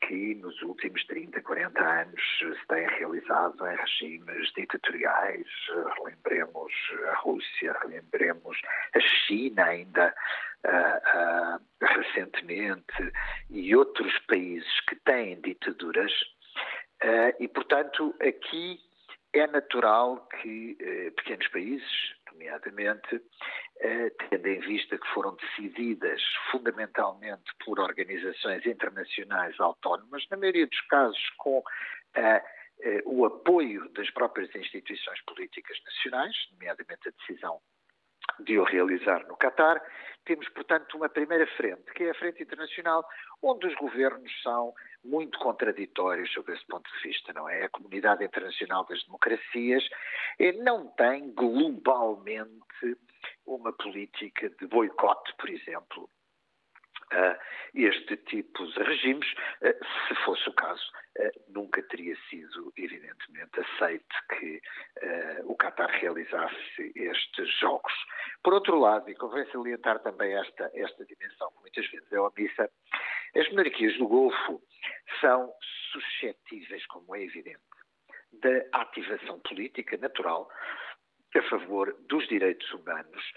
[0.00, 5.46] que nos últimos 30, 40 anos se têm realizado em regimes ditatoriais.
[5.96, 6.72] Relembremos
[7.08, 8.60] a Rússia, relembremos
[8.94, 10.14] a China ainda
[10.64, 13.12] uh, uh, recentemente
[13.50, 16.12] e outros países que têm ditaduras.
[17.02, 18.80] Uh, e, portanto, aqui
[19.32, 20.76] é natural que
[21.16, 23.20] pequenos países, nomeadamente,
[23.80, 30.80] eh, tendo em vista que foram decididas fundamentalmente por organizações internacionais autónomas, na maioria dos
[30.82, 31.62] casos com
[32.14, 32.42] eh,
[32.80, 37.60] eh, o apoio das próprias instituições políticas nacionais, nomeadamente a decisão
[38.40, 39.82] de o realizar no Catar,
[40.24, 43.02] temos, portanto, uma primeira frente, que é a frente internacional,
[43.42, 47.64] onde os governos são muito contraditórios sobre esse ponto de vista, não é?
[47.64, 49.88] A comunidade internacional das democracias
[50.38, 52.98] eh, não tem globalmente
[53.46, 56.10] uma política de boicote, por exemplo,
[57.12, 57.38] a
[57.74, 59.28] este tipo de regimes.
[59.62, 60.82] Eh, se fosse o caso,
[61.18, 64.60] eh, nunca teria sido, evidentemente, aceito que
[65.44, 67.92] o Qatar realizasse estes jogos.
[68.42, 72.70] Por outro lado, e convém salientar também esta, esta dimensão, que muitas vezes é omissa,
[73.36, 74.62] as monarquias do Golfo
[75.20, 75.52] são
[75.92, 77.60] suscetíveis, como é evidente,
[78.32, 80.48] da ativação política natural
[81.36, 83.32] a favor dos direitos humanos,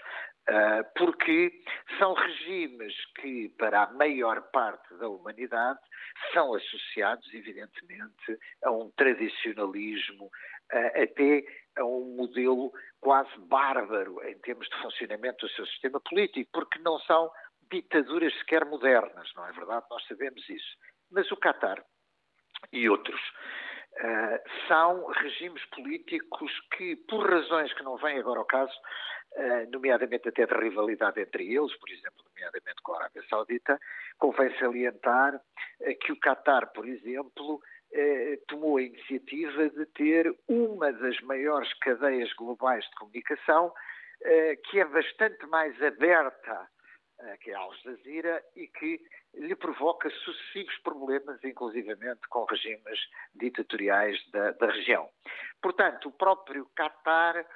[0.96, 1.52] porque
[1.98, 5.78] são regimes que, para a maior parte da humanidade,
[6.32, 10.30] são associados, evidentemente, a um tradicionalismo,
[10.94, 11.44] até
[11.78, 16.98] a um modelo quase bárbaro em termos de funcionamento do seu sistema político, porque não
[17.00, 17.30] são
[17.70, 19.86] ditaduras sequer modernas, não é verdade?
[19.90, 20.76] Nós sabemos isso.
[21.10, 21.82] Mas o Qatar
[22.72, 28.72] e outros uh, são regimes políticos que, por razões que não vêm agora ao caso,
[29.70, 33.78] nomeadamente até de rivalidade entre eles, por exemplo, nomeadamente com a Arábia Saudita,
[34.18, 37.60] convém salientar uh, que o Qatar, por exemplo,
[38.48, 43.70] tomou a iniciativa de ter uma das maiores cadeias globais de comunicação,
[44.64, 46.68] que é bastante mais aberta
[47.24, 49.00] eh, que é a Al Jazeera, e que
[49.34, 52.98] lhe provoca sucessivos problemas, inclusivamente com regimes
[53.34, 55.08] ditatoriais da, da região.
[55.60, 57.46] Portanto, o próprio Qatar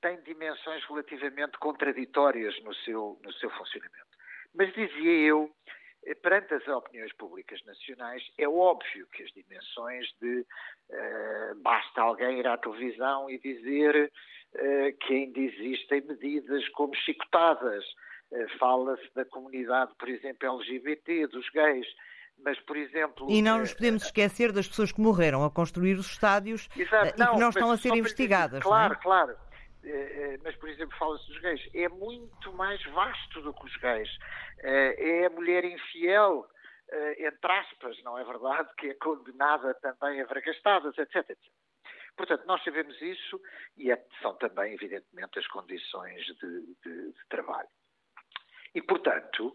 [0.00, 4.14] tem dimensões relativamente contraditórias no seu, no seu funcionamento.
[4.54, 5.50] Mas dizia eu,
[6.06, 12.38] eh, perante as opiniões públicas nacionais, é óbvio que as dimensões de uh, basta alguém
[12.38, 14.12] ir à televisão e dizer
[14.54, 17.84] uh, que ainda existem medidas como chicotadas,
[18.32, 21.86] eh, fala-se da comunidade, por exemplo, LGBT, dos gays,
[22.42, 23.30] mas, por exemplo...
[23.30, 27.18] E não nos podemos esquecer das pessoas que morreram a construir os estádios Exato, e
[27.18, 28.58] não, que não estão a ser investigadas.
[28.58, 28.96] Dizer, claro, é?
[28.96, 29.36] claro.
[30.42, 31.68] Mas, por exemplo, fala-se dos gays.
[31.74, 34.08] É muito mais vasto do que os gays.
[34.60, 36.48] É a mulher infiel,
[37.18, 38.68] entre aspas, não é verdade?
[38.78, 41.38] Que é condenada também a vergastadas, etc, etc.
[42.16, 43.40] Portanto, nós sabemos isso
[43.76, 47.68] e é, são também, evidentemente, as condições de, de, de trabalho.
[48.74, 49.52] E, portanto,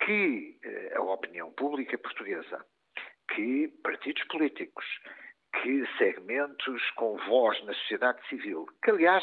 [0.00, 0.58] que
[0.94, 2.64] a opinião pública portuguesa,
[3.34, 4.84] que partidos políticos,
[5.62, 9.22] que segmentos com voz na sociedade civil, que, aliás,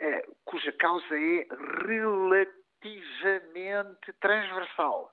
[0.00, 1.46] é, cuja causa é
[1.86, 5.12] relativamente transversal,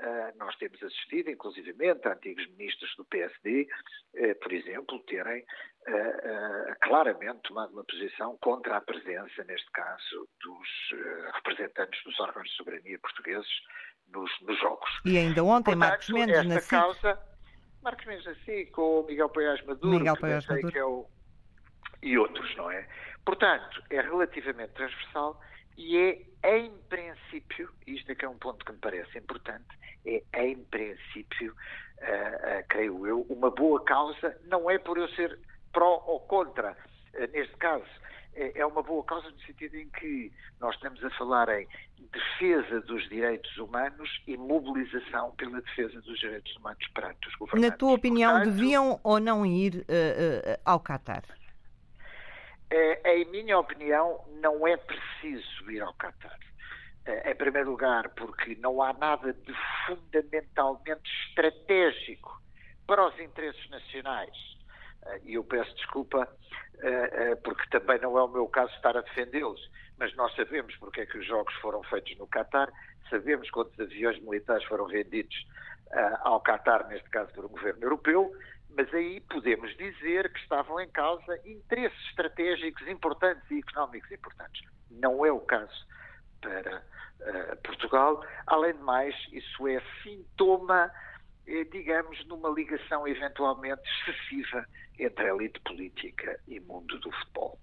[0.00, 3.68] Uh, nós temos assistido, inclusivamente, a antigos ministros do PSD,
[4.14, 10.68] uh, por exemplo, terem uh, claramente tomado uma posição contra a presença, neste caso, dos
[11.34, 13.50] representantes dos órgãos de soberania portugueses
[14.08, 14.90] nos, nos Jogos.
[15.04, 17.18] E ainda ontem, Portanto, Marcos Mendes, esta na causa,
[17.82, 20.78] Marcos Mendes assim, com o Miguel Paiás Maduro, Miguel Paiás Maduro.
[20.78, 21.06] É o,
[22.02, 22.86] e outros, não é?
[23.24, 25.40] Portanto, é relativamente transversal
[25.76, 25.96] e
[26.42, 29.68] é, em princípio, isto é que é um ponto que me parece importante,
[30.04, 35.38] é, em princípio, uh, uh, creio eu, uma boa causa, não é por eu ser
[35.72, 37.86] pró ou contra, uh, neste caso,
[38.34, 41.66] é, é uma boa causa no sentido em que nós estamos a falar em
[42.12, 47.70] defesa dos direitos humanos e mobilização pela defesa dos direitos humanos perante os governantes.
[47.70, 49.84] Na tua opinião, Portanto, deviam ou não ir
[50.64, 51.22] ao Qatar?
[53.04, 56.38] em minha opinião, não é preciso ir ao Qatar.
[57.24, 59.52] Em primeiro lugar, porque não há nada de
[59.86, 62.40] fundamentalmente estratégico
[62.86, 64.59] para os interesses nacionais.
[65.06, 66.28] Eh, e eu peço desculpa,
[66.82, 69.60] eh, porque também não é o meu caso estar a defendê-los,
[69.98, 72.72] mas nós sabemos porque é que os jogos foram feitos no Qatar,
[73.08, 75.46] sabemos quantos aviões militares foram vendidos
[76.20, 78.32] ao Qatar, neste caso por um governo europeu,
[78.76, 84.62] mas aí podemos dizer que estavam em causa interesses estratégicos importantes e económicos importantes.
[84.90, 85.86] Não é o caso
[86.40, 88.24] para uh, Portugal.
[88.46, 91.09] Além de mais, isso é sintoma, eh,
[91.46, 94.64] digamos, numa ligação eventualmente excessiva
[94.98, 97.58] entre a elite política e mundo do futebol.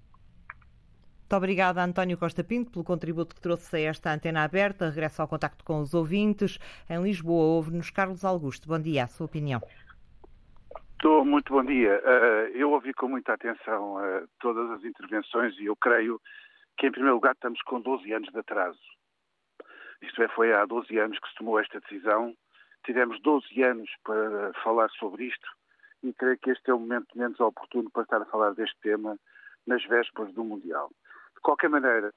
[1.28, 4.90] Muito obrigada, António Costa Pinto, pelo contributo que trouxe a esta antena aberta.
[4.90, 6.58] Regresso ao contacto com os ouvintes.
[6.90, 8.70] Em Lisboa, ouve-nos Carlos Augusto.
[8.70, 9.62] Bom dia, a sua opinião.
[10.94, 12.02] Estou, muito bom dia.
[12.02, 13.98] Uh, eu ouvi com muita atenção
[14.40, 16.20] todas as intervenções e eu creio
[16.78, 18.80] que, em primeiro lugar, estamos com 12 anos de atraso.
[20.02, 22.34] Isto é, foi há 12 anos que se tomou esta decisão.
[22.88, 25.46] Tivemos 12 anos para falar sobre isto
[26.02, 29.20] e creio que este é o momento menos oportuno para estar a falar deste tema
[29.68, 30.90] nas vésperas do Mundial.
[31.36, 32.14] De qualquer maneira,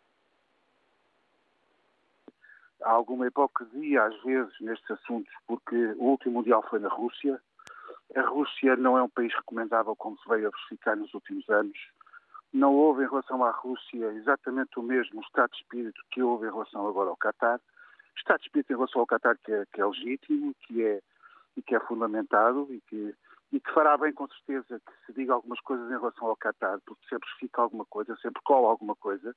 [2.85, 7.42] há alguma hipocrisia às vezes nestes assuntos, porque o último Mundial foi na Rússia.
[8.14, 11.76] A Rússia não é um país recomendável, como se veio a verificar nos últimos anos.
[12.52, 16.52] Não houve em relação à Rússia exatamente o mesmo estado de espírito que houve em
[16.52, 17.61] relação agora ao Qatar.
[18.20, 21.00] Estado de espírito em relação ao Qatar que é, que é legítimo, que é,
[21.56, 23.14] e que é fundamentado e que,
[23.52, 26.78] e que fará bem com certeza que se diga algumas coisas em relação ao Qatar,
[26.87, 29.35] porque sempre fica alguma coisa, sempre cola alguma coisa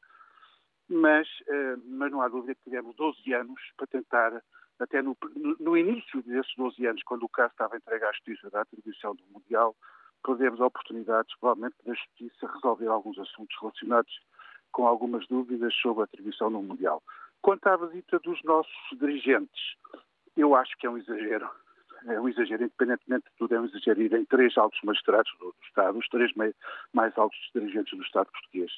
[0.89, 4.43] mas, uh, mas não há dúvida que tivemos 12 anos para tentar,
[4.79, 5.17] até no,
[5.59, 9.23] no, início desses 12 anos, quando o caso estava entregue à Justiça da atribuição do
[9.31, 9.75] Mundial,
[10.23, 14.13] perdemos oportunidades, provavelmente, da Justiça resolver alguns assuntos relacionados
[14.71, 17.01] com algumas dúvidas sobre a atribuição do Mundial.
[17.43, 19.75] Quanto à visita dos nossos dirigentes,
[20.35, 21.47] eu acho que é um exagero.
[22.07, 25.47] É um exagero, independentemente de tudo, é um exagero ir em três altos magistrados do,
[25.47, 26.31] do Estado, os três
[26.93, 28.71] mais altos dirigentes do Estado português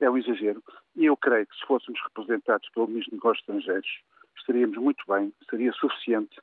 [0.00, 0.62] é um exagero.
[0.96, 4.00] E eu creio que se fôssemos representados pelo Ministro dos Negócios Estrangeiros,
[4.38, 6.40] estaríamos muito bem, seria suficiente.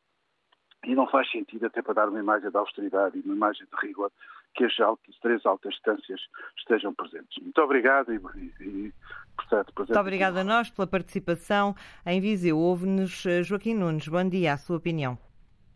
[0.86, 3.88] E não faz sentido, até para dar uma imagem de austeridade e uma imagem de
[3.88, 4.12] rigor,
[4.56, 6.20] que as, altas, três altas instâncias
[6.58, 7.38] estejam presentes.
[7.42, 8.18] Muito obrigado e,
[8.62, 8.94] e
[9.36, 11.76] portanto, Muito obrigada a nós pela participação.
[12.06, 14.08] Em Viseu, ouve-nos eh, Joaquim Nunes.
[14.08, 15.18] Bom dia, a sua opinião.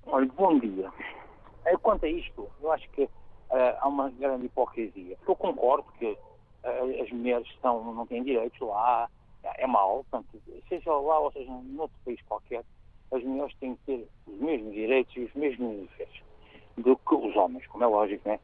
[0.05, 0.89] Olha, bom dia.
[1.65, 3.09] Eh, quanto a isto, eu acho que uh,
[3.79, 5.17] há uma grande hipocrisia.
[5.27, 6.17] Eu concordo que
[7.01, 9.09] as mulheres estão, não têm direitos lá,
[9.43, 12.63] é mau, portanto, seja lá ou seja noutro país qualquer,
[13.13, 16.21] as mulheres têm que ter os mesmos direitos e os mesmos deveres
[16.77, 18.39] do que os homens, como é lógico, não é?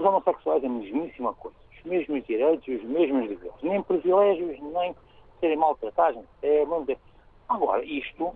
[0.00, 4.96] Os homossexuais é a mesmíssima coisa, os mesmos direitos os mesmos deveres, nem privilégios, nem
[5.38, 6.64] serem maltratados, é
[7.46, 8.34] Agora, isto,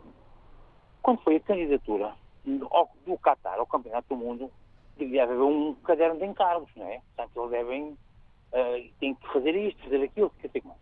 [1.02, 2.68] quando foi a candidatura do,
[3.06, 4.50] do Qatar ao Campeonato do Mundo,
[4.98, 7.00] devia haver um caderno de encargos, não é?
[7.16, 10.80] Portanto, eles devem uh, tem que fazer isto, fazer aquilo, quer dizer mais.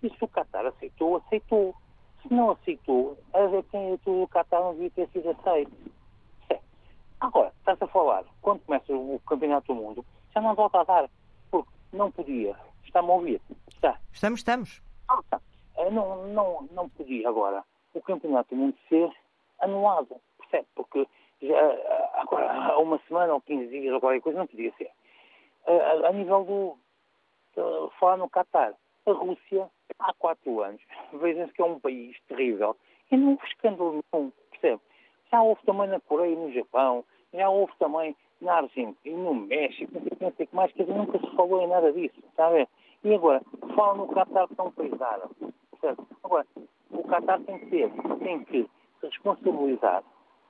[0.00, 1.74] E se o Qatar aceitou, aceitou.
[2.22, 5.72] Se não aceitou, a ver quem é tudo o Qatar não devia ter sido aceito.
[7.18, 11.10] Agora, estás a falar, quando começa o Campeonato do Mundo, já não volta a dar,
[11.50, 12.56] porque não podia.
[12.84, 13.40] Está-me a ouvir?
[13.68, 13.98] Está.
[14.12, 14.82] Estamos, estamos.
[15.08, 15.40] Ah, está.
[15.76, 17.64] Uh, não, não, não podia agora
[17.94, 19.10] o Campeonato do Mundo ser
[19.60, 20.66] anulado, percebe?
[20.74, 21.06] Porque
[21.42, 21.58] já,
[22.14, 24.90] agora, há uma semana ou 15 dias ou qualquer coisa, não podia ser.
[25.66, 26.78] Uh, a, a nível do,
[27.98, 28.74] falar no Qatar.
[29.06, 32.76] A Rússia, há quatro anos, vejam-se que é um país terrível
[33.10, 34.80] e não houve escândalo nenhum, percebe?
[35.30, 39.92] Já houve também na Coreia e no Japão, já houve também na Argentina no México,
[39.94, 42.50] não sei, não sei que mais, que nunca se falou em nada disso, está a
[42.50, 42.68] ver?
[43.04, 43.42] E agora,
[43.74, 44.92] falam no Qatar que é um país
[45.80, 46.08] percebe?
[46.22, 46.46] Agora,
[46.90, 48.68] o Qatar tem que ter, tem que
[49.00, 50.02] se responsabilizar.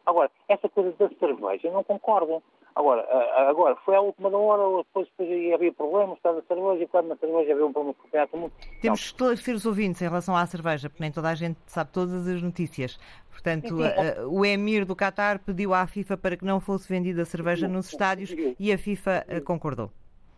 [0.07, 2.42] Agora, essa coisa da cerveja, eu não concordo.
[2.74, 3.06] Agora,
[3.48, 7.09] agora, foi à última da hora, depois, depois havia problemas, estava a cerveja, e quando
[7.09, 8.52] na cerveja havia um problema com o campeonato mundo.
[8.80, 11.90] Temos que esclarecer os ouvintes em relação à cerveja, porque nem toda a gente sabe
[11.92, 12.98] todas as notícias.
[13.30, 14.20] Portanto, sim, sim.
[14.28, 17.88] o Emir do Qatar pediu à FIFA para que não fosse vendida a cerveja nos
[17.88, 19.90] estádios e a FIFA eh, concordou.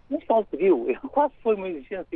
[0.08, 2.06] Mas quase pediu, quase foi uma exigência,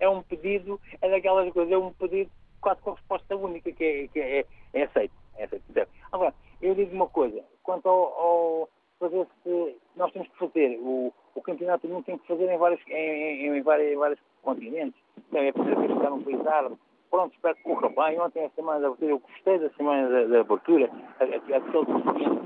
[0.00, 4.08] é um pedido, é daquelas coisas, é um pedido quase com resposta única que é,
[4.08, 5.12] que é, é aceito.
[5.36, 5.88] É aceito.
[6.12, 8.68] Agora, eu digo uma coisa, quanto ao, ao
[9.04, 10.78] fazer se nós temos que fazer.
[10.80, 13.96] O, o campeonato do mundo tem que fazer em vários em, em, em vários, em
[13.96, 15.00] vários continentes.
[15.32, 16.76] É a primeira vez que está num país árabe.
[17.10, 18.20] Pronto, espero que corra bem.
[18.20, 20.90] Ontem a semana da abertura eu gostei da semana da, da abertura.
[21.20, 21.40] Aquele
[21.86, 22.44] cliente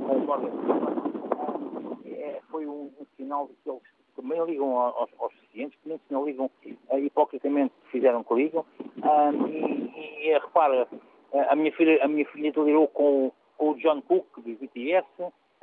[2.07, 3.83] é, foi um, um, sinal de que eles
[4.17, 6.51] também ligam aos, aos clientes que nem não ligam
[6.91, 8.65] uh, hipocritamente fizeram que ligam.
[9.49, 10.89] E, e, repara
[11.49, 15.07] a minha filha a minha filha liderou com, com o John Cook do BTS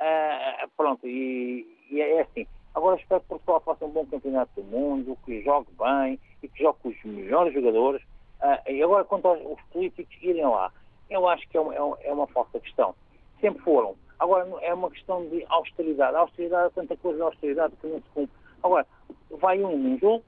[0.00, 2.46] Uh, pronto, e, e, é assim.
[2.74, 6.62] Agora espero que Portugal faça um bom campeonato do mundo, que jogue bem e que
[6.62, 8.02] jogue com os melhores jogadores.
[8.42, 10.70] Uh, e agora, quanto aos os políticos irem lá,
[11.08, 12.94] eu acho que é uma, é uma falsa questão.
[13.40, 13.94] Sempre foram.
[14.18, 16.16] Agora, é uma questão de austeridade.
[16.16, 18.36] A austeridade, tanta coisa de austeridade que não se cumpre.
[18.62, 18.86] Agora,
[19.30, 20.24] vai um num jogo,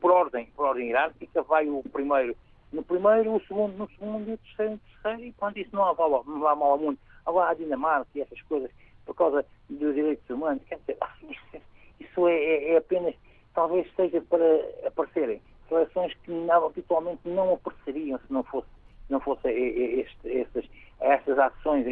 [0.00, 2.34] por ordem, por ordem hierárquica, vai o primeiro
[2.72, 5.84] no primeiro, o segundo no segundo e o terceiro no terceiro, e quando isso não
[5.84, 6.98] há, não há mal ao mundo.
[7.28, 8.70] Agora a Dinamarca e essas coisas,
[9.04, 10.96] por causa dos direitos humanos, quer dizer,
[11.28, 11.62] isso,
[12.00, 13.14] isso é, é, é, apenas,
[13.52, 14.46] talvez seja para
[14.86, 18.68] aparecerem relações que não, habitualmente não apareceriam se não fosse,
[19.10, 20.64] não fosse este, estas,
[21.00, 21.84] estas ações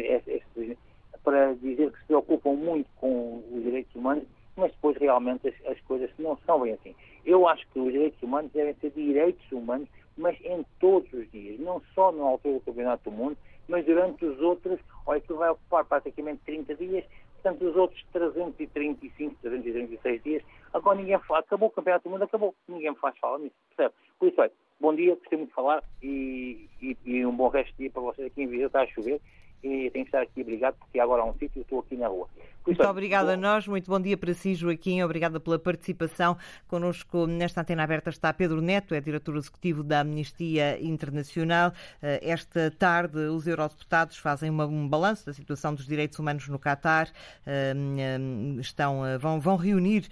[1.23, 4.23] para dizer que se preocupam muito com os direitos humanos,
[4.55, 6.95] mas depois realmente as, as coisas não são bem assim.
[7.23, 11.59] Eu acho que os direitos humanos devem ser direitos humanos, mas em todos os dias,
[11.59, 15.49] não só no altura do Campeonato do Mundo, mas durante os outros, olha, que vai
[15.49, 17.05] ocupar praticamente 30 dias,
[17.41, 20.43] portanto, os outros 335, 336 dias,
[20.73, 23.95] agora ninguém fala, acabou o Campeonato do Mundo, acabou, ninguém faz fala nisso, percebe?
[24.19, 27.71] Por isso, olha, bom dia, gostei muito de falar e, e, e, um bom resto
[27.71, 28.67] de dia para vocês aqui em Viseu.
[28.67, 29.21] Está a chover
[29.63, 32.07] e tenho que estar aqui obrigado porque agora há um sítio e estou aqui na
[32.07, 32.27] rua.
[32.67, 35.01] Muito obrigada a nós, muito bom dia para si, Joaquim.
[35.01, 36.37] Obrigada pela participação.
[36.67, 41.71] Connosco nesta antena aberta está Pedro Neto, é diretor executivo da Amnistia Internacional.
[42.01, 47.07] Eh, esta tarde, os eurodeputados fazem um balanço da situação dos direitos humanos no Catar.
[47.45, 48.19] Eh, eh,
[48.59, 50.09] estão, vão, vão reunir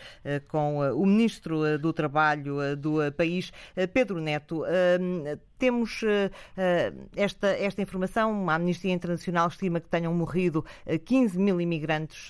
[0.47, 3.51] com o ministro do Trabalho do país,
[3.93, 4.63] Pedro Neto.
[5.57, 6.01] Temos
[7.15, 8.49] esta, esta informação.
[8.49, 10.65] A Amnistia Internacional estima que tenham morrido
[11.05, 12.29] 15 mil imigrantes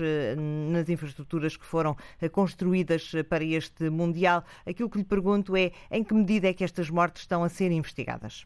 [0.71, 4.43] nas infraestruturas que foram eh, construídas eh, para este Mundial.
[4.65, 7.71] Aquilo que lhe pergunto é em que medida é que estas mortes estão a ser
[7.71, 8.45] investigadas?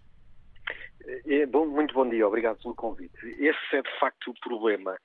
[1.25, 3.17] É, bom, muito bom dia, obrigado pelo convite.
[3.39, 4.97] Esse é de facto o problema.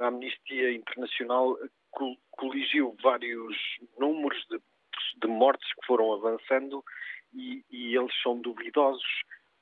[0.00, 1.56] A Amnistia Internacional
[2.32, 3.56] coligiu vários
[3.98, 4.58] números de,
[5.22, 6.82] de mortes que foram avançando
[7.34, 9.04] e, e, eles são duvidosos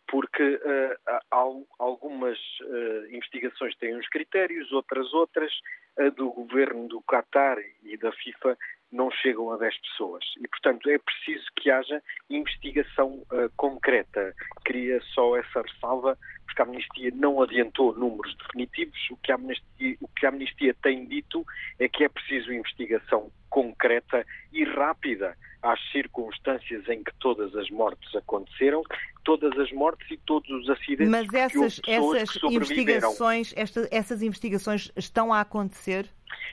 [0.09, 5.51] porque uh, algumas uh, investigações têm uns critérios, outras outras,
[5.99, 8.57] a do governo do Qatar e da FIFA
[8.93, 10.23] não chegam a 10 pessoas.
[10.39, 14.35] E, portanto, é preciso que haja investigação uh, concreta.
[14.67, 18.99] Queria só essa ressalva, porque a Amnistia não adiantou números definitivos.
[19.11, 21.43] O que Amnistia, o que a Amnistia tem dito
[21.79, 28.15] é que é preciso investigação concreta e rápida às circunstâncias em que todas as mortes
[28.15, 28.83] aconteceram,
[29.25, 34.91] todas as mortes e todos os acidentes Mas essas, que essas investigações, esta, essas investigações
[34.97, 36.07] estão a acontecer?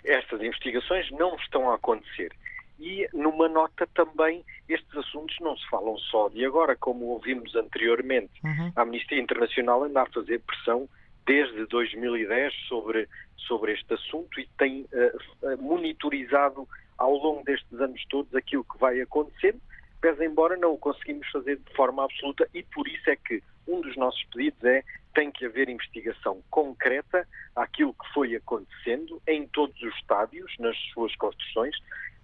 [0.05, 2.31] Estas investigações não estão a acontecer.
[2.79, 8.31] E numa nota também, estes assuntos não se falam só de agora, como ouvimos anteriormente.
[8.43, 8.71] Uhum.
[8.75, 10.87] A Amnistia Internacional anda a fazer pressão
[11.25, 16.67] desde 2010 sobre, sobre este assunto e tem uh, monitorizado
[16.99, 19.59] ao longo destes anos todos aquilo que vai acontecendo,
[19.99, 23.81] pese embora não o conseguimos fazer de forma absoluta e por isso é que um
[23.81, 24.83] dos nossos pedidos é
[25.13, 31.15] tem que haver investigação concreta àquilo que foi acontecendo em todos os estádios, nas suas
[31.15, 31.75] construções,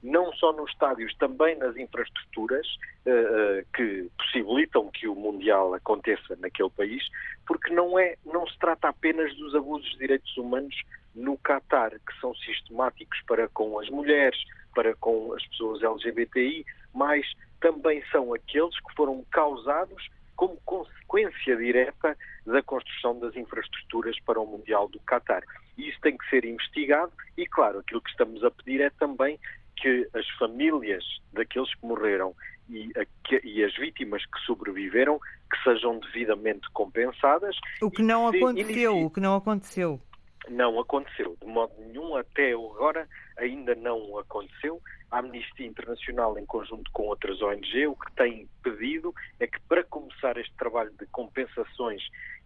[0.03, 2.67] não só nos estádios, também nas infraestruturas
[3.05, 7.03] uh, que possibilitam que o Mundial aconteça naquele país,
[7.47, 10.75] porque não, é, não se trata apenas dos abusos de direitos humanos
[11.15, 14.37] no Catar, que são sistemáticos para com as mulheres,
[14.75, 17.25] para com as pessoas LGBTI, mas
[17.59, 22.15] também são aqueles que foram causados como consequência direta
[22.45, 25.43] da construção das infraestruturas para o Mundial do Qatar.
[25.77, 29.39] E isso tem que ser investigado e, claro, aquilo que estamos a pedir é também
[29.77, 31.03] que as famílias
[31.33, 32.35] daqueles que morreram
[32.69, 37.55] e, a, que, e, as vítimas que sobreviveram que sejam devidamente compensadas.
[37.81, 39.05] O que não aconteceu, inicie...
[39.05, 40.01] o que não aconteceu.
[40.49, 44.81] Não aconteceu, de modo nenhum, até agora ainda não aconteceu.
[45.11, 49.83] A Amnistia Internacional, em conjunto com outras ONG, o que tem pedido é que, para
[49.83, 52.01] começar este trabalho de compensações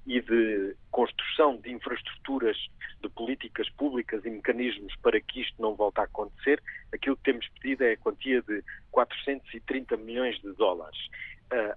[0.05, 2.57] e de construção de infraestruturas,
[3.01, 6.61] de políticas públicas e mecanismos para que isto não volte a acontecer,
[6.93, 10.97] aquilo que temos pedido é a quantia de 430 milhões de dólares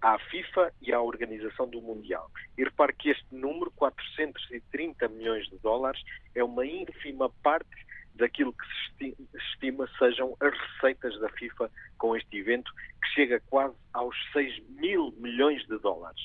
[0.00, 2.30] à FIFA e à Organização do Mundial.
[2.56, 6.02] E repare que este número, 430 milhões de dólares,
[6.34, 7.70] é uma ínfima parte
[8.14, 8.66] daquilo que
[8.98, 12.70] se estima sejam as receitas da FIFA com este evento,
[13.02, 16.20] que chega quase aos 6 mil milhões de dólares.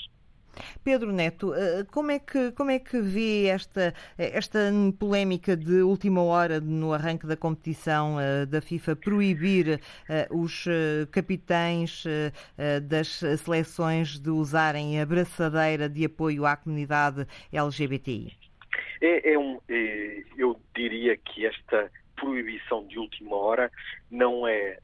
[0.84, 4.60] Pedro Neto, eh, como é que, como é que vê esta, esta
[5.00, 9.80] polémica de última hora no arranque da competição eh, da FIFA proibir
[10.10, 10.66] eh, os
[11.12, 12.04] capitães
[12.84, 18.34] das seleções de usarem a braçadeira de apoio à comunidade LGBTI?
[19.02, 23.72] É, é um, é, eu diria que esta proibição de última hora
[24.10, 24.78] não é,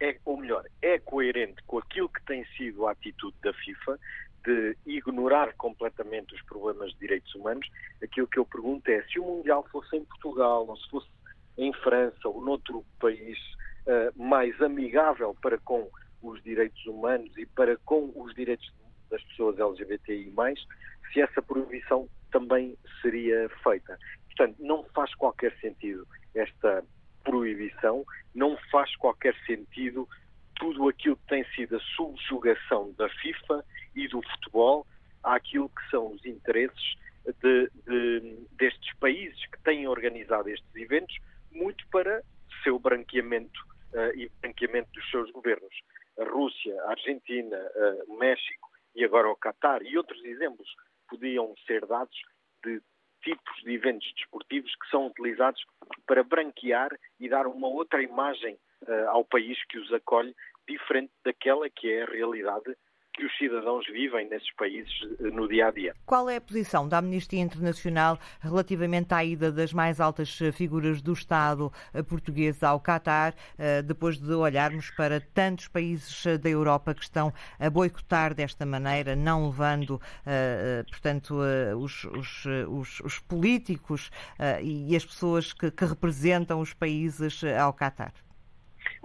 [0.00, 3.98] é, ou melhor, é coerente com aquilo que tem sido a atitude da FIFA,
[4.46, 7.68] de ignorar completamente os problemas de direitos humanos,
[8.02, 11.08] aquilo que eu pergunto é se o Mundial fosse em Portugal, ou se fosse
[11.58, 13.36] em França, ou noutro país
[13.86, 15.90] uh, mais amigável para com
[16.22, 18.72] os direitos humanos e para com os direitos
[19.10, 20.32] das pessoas LGBTI+,
[21.12, 23.98] se essa proibição também seria feita.
[24.26, 26.84] Portanto, não faz qualquer sentido esta
[27.24, 30.08] proibição, não faz qualquer sentido
[30.58, 34.86] tudo aquilo que tem sido a subjugação da FIFA e do futebol
[35.22, 36.96] àquilo que são os interesses
[37.42, 41.16] de, de, destes países que têm organizado estes eventos,
[41.50, 42.22] muito para
[42.62, 43.60] seu branqueamento
[43.92, 45.74] uh, e branqueamento dos seus governos.
[46.18, 50.68] A Rússia, a Argentina, uh, o México e agora o Qatar e outros exemplos
[51.08, 52.16] podiam ser dados
[52.64, 52.80] de
[53.22, 55.60] tipos de eventos desportivos que são utilizados
[56.06, 60.34] para branquear e dar uma outra imagem uh, ao país que os acolhe,
[60.68, 62.76] diferente daquela que é a realidade
[63.16, 65.94] que os cidadãos vivem nesses países no dia a dia.
[66.04, 71.14] Qual é a posição da Amnistia Internacional relativamente à ida das mais altas figuras do
[71.14, 71.72] Estado
[72.10, 73.34] português ao Qatar,
[73.86, 79.46] depois de olharmos para tantos países da Europa que estão a boicotar desta maneira, não
[79.46, 79.98] levando,
[80.90, 81.36] portanto,
[81.78, 84.10] os, os, os, os políticos
[84.62, 88.12] e as pessoas que, que representam os países ao Qatar?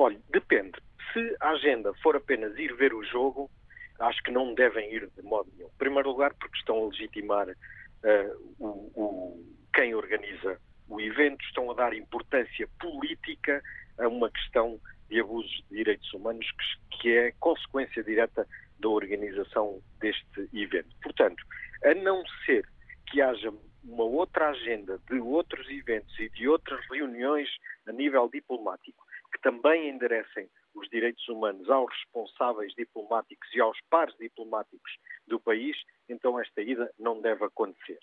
[0.01, 0.79] Olha, depende.
[1.13, 3.51] Se a agenda for apenas ir ver o jogo,
[3.99, 5.67] acho que não devem ir de modo nenhum.
[5.67, 11.69] Em primeiro lugar, porque estão a legitimar uh, o, o, quem organiza o evento, estão
[11.69, 13.61] a dar importância política
[13.99, 16.47] a uma questão de abusos de direitos humanos
[16.89, 18.47] que, que é consequência direta
[18.79, 20.89] da organização deste evento.
[21.03, 21.43] Portanto,
[21.85, 22.65] a não ser
[23.05, 27.47] que haja uma outra agenda de outros eventos e de outras reuniões
[27.85, 34.15] a nível diplomático que também enderecem os direitos humanos aos responsáveis diplomáticos e aos pares
[34.17, 34.91] diplomáticos
[35.27, 35.77] do país,
[36.07, 37.99] então esta ida não deve acontecer.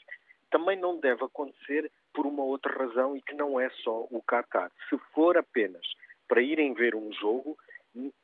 [0.50, 4.70] Também não deve acontecer por uma outra razão e que não é só o Qatar.
[4.88, 5.86] Se for apenas
[6.26, 7.56] para irem ver um jogo,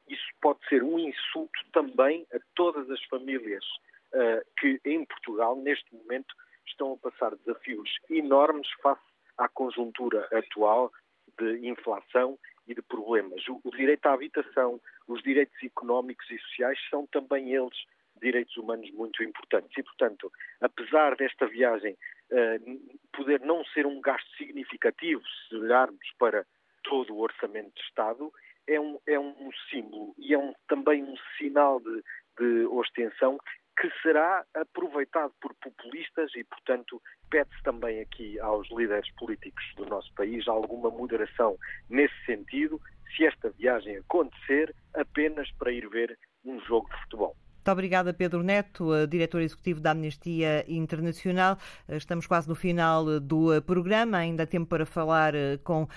[0.08, 3.64] isso pode ser um insulto também a todas as famílias
[4.12, 6.34] uh, que em Portugal, neste momento,
[6.66, 9.02] estão a passar desafios enormes face
[9.38, 10.92] à conjuntura atual
[11.38, 13.46] de inflação e de problemas.
[13.48, 17.76] O, o, direito à habitação, os direitos económicos e sociais são também eles
[18.20, 19.76] direitos humanos muito importantes.
[19.76, 21.96] E, portanto, apesar desta viagem
[22.30, 26.46] uh, poder não ser um gasto significativo, se olharmos para
[26.82, 28.32] todo o orçamento de Estado,
[28.66, 32.02] é um, é um símbolo e é um, também um sinal de,
[32.38, 33.38] de ostenção
[33.76, 40.12] que será aproveitado por populistas e, portanto, pede-se também aqui aos líderes políticos do nosso
[40.14, 41.56] país alguma moderação
[41.90, 42.80] nesse sentido,
[43.16, 47.36] se esta viagem acontecer apenas para ir ver um jogo de futebol.
[47.56, 51.56] Muito obrigada, Pedro Neto, diretor executivo da Amnistia Internacional.
[51.88, 55.32] Estamos quase no final do programa, ainda há tempo para falar
[55.64, 55.88] com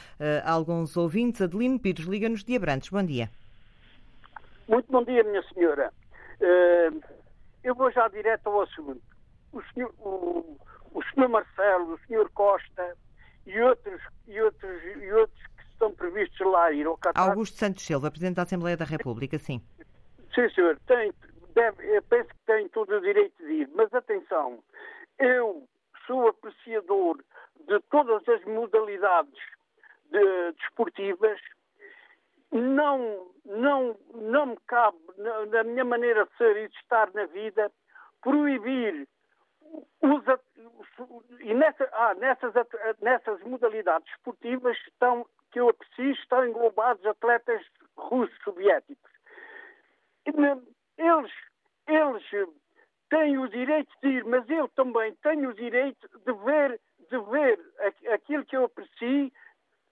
[0.45, 1.41] alguns ouvintes.
[1.41, 2.89] Adelino Pires, Liga-nos de Abrantes.
[2.89, 3.29] Bom dia.
[4.65, 5.91] Muito bom dia, minha senhora.
[6.39, 7.16] Uh
[7.67, 9.01] eu vou já direto ao assunto.
[9.51, 10.57] O senhor, o,
[10.93, 12.95] o senhor Marcelo, o senhor Costa
[13.45, 17.29] e outros, e outros, e outros que estão previstos lá ir ao Qatar...
[17.29, 19.61] Augusto Santos Silva, Presidente da Assembleia da República, sim.
[20.33, 20.79] Sim, senhor.
[20.87, 21.13] Tem,
[21.53, 23.69] deve, eu penso que tem todo o direito de ir.
[23.75, 24.63] Mas atenção,
[25.19, 25.67] eu
[26.05, 27.17] sou apreciador
[27.67, 29.39] de todas as modalidades
[30.09, 31.37] de, desportivas
[32.51, 37.71] não, não, não me cabe, na, minha maneira de ser e de estar na vida,
[38.21, 39.07] proibir
[40.01, 40.23] os,
[41.41, 42.53] e nessa, ah, nessas,
[43.01, 47.61] nessas modalidades esportivas estão, que eu aprecio, estão englobados atletas
[47.97, 49.11] russos soviéticos.
[50.25, 51.31] Eles,
[51.87, 52.23] eles
[53.09, 56.79] têm o direito de ir, mas eu também tenho o direito de ver,
[57.09, 57.59] de ver
[58.13, 59.31] aquilo que eu aprecio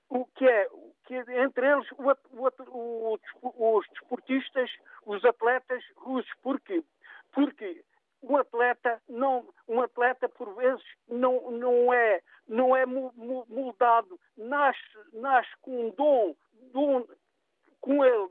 [0.09, 0.69] o que é,
[1.05, 4.71] que entre eles o, o, o, os desportistas,
[5.05, 6.31] os atletas russos.
[6.41, 6.83] Porquê?
[7.31, 7.83] Porque
[8.23, 14.79] um atleta não, um atleta por vezes não, não é não é moldado, nasce,
[15.13, 16.35] nasce com um dom,
[16.71, 17.05] dom
[17.81, 18.29] com ele,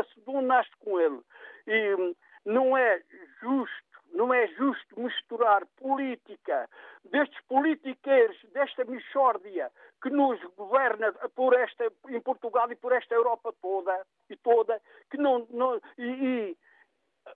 [0.00, 1.20] esse dom nasce com ele.
[1.66, 2.14] E
[2.44, 3.02] não é
[3.40, 6.68] justo não é justo misturar política
[7.04, 9.70] destes politiqueiros, desta mixórdia
[10.02, 14.80] que nos governa por esta, em Portugal e por esta Europa toda, e toda,
[15.10, 16.56] que não, não e, e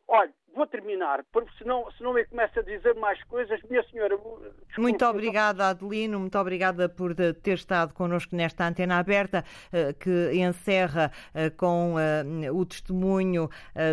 [0.06, 3.60] olha, vou terminar, porque senão, senão eu começo a dizer mais coisas.
[3.68, 4.16] Minha senhora.
[4.16, 10.32] Desculpe, muito obrigada, Adelino, muito obrigada por ter estado connosco nesta antena aberta, eh, que
[10.34, 13.48] encerra eh, com eh, o testemunho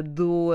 [0.06, 0.52] do,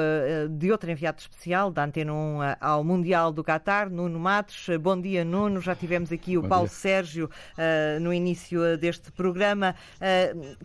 [0.51, 4.69] de outro enviado especial da Antena 1 ao Mundial do Qatar, Nuno Matos.
[4.81, 5.61] Bom dia, Nuno.
[5.61, 6.77] Já tivemos aqui o Bom Paulo dia.
[6.77, 7.31] Sérgio
[8.01, 9.75] no início deste programa.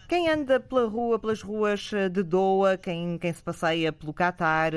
[0.07, 4.73] Quem anda pela rua, pelas ruas de Doha, quem, quem se passeia pelo Qatar,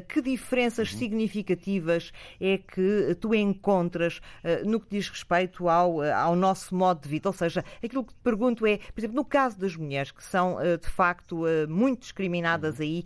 [0.00, 0.98] que diferenças uhum.
[0.98, 7.02] significativas é que tu encontras uh, no que diz respeito ao, uh, ao nosso modo
[7.02, 7.28] de vida?
[7.28, 10.56] Ou seja, aquilo que te pergunto é, por exemplo, no caso das mulheres que são
[10.56, 12.84] uh, de facto muito discriminadas uhum.
[12.84, 13.04] aí,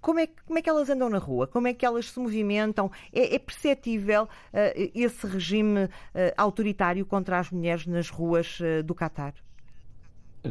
[0.00, 1.46] como, é, como é que elas andam na rua?
[1.46, 2.90] Como é que elas se movimentam?
[3.12, 4.28] É, é perceptível
[4.94, 5.88] esse regime
[6.36, 9.34] autoritário contra as mulheres nas ruas do Catar?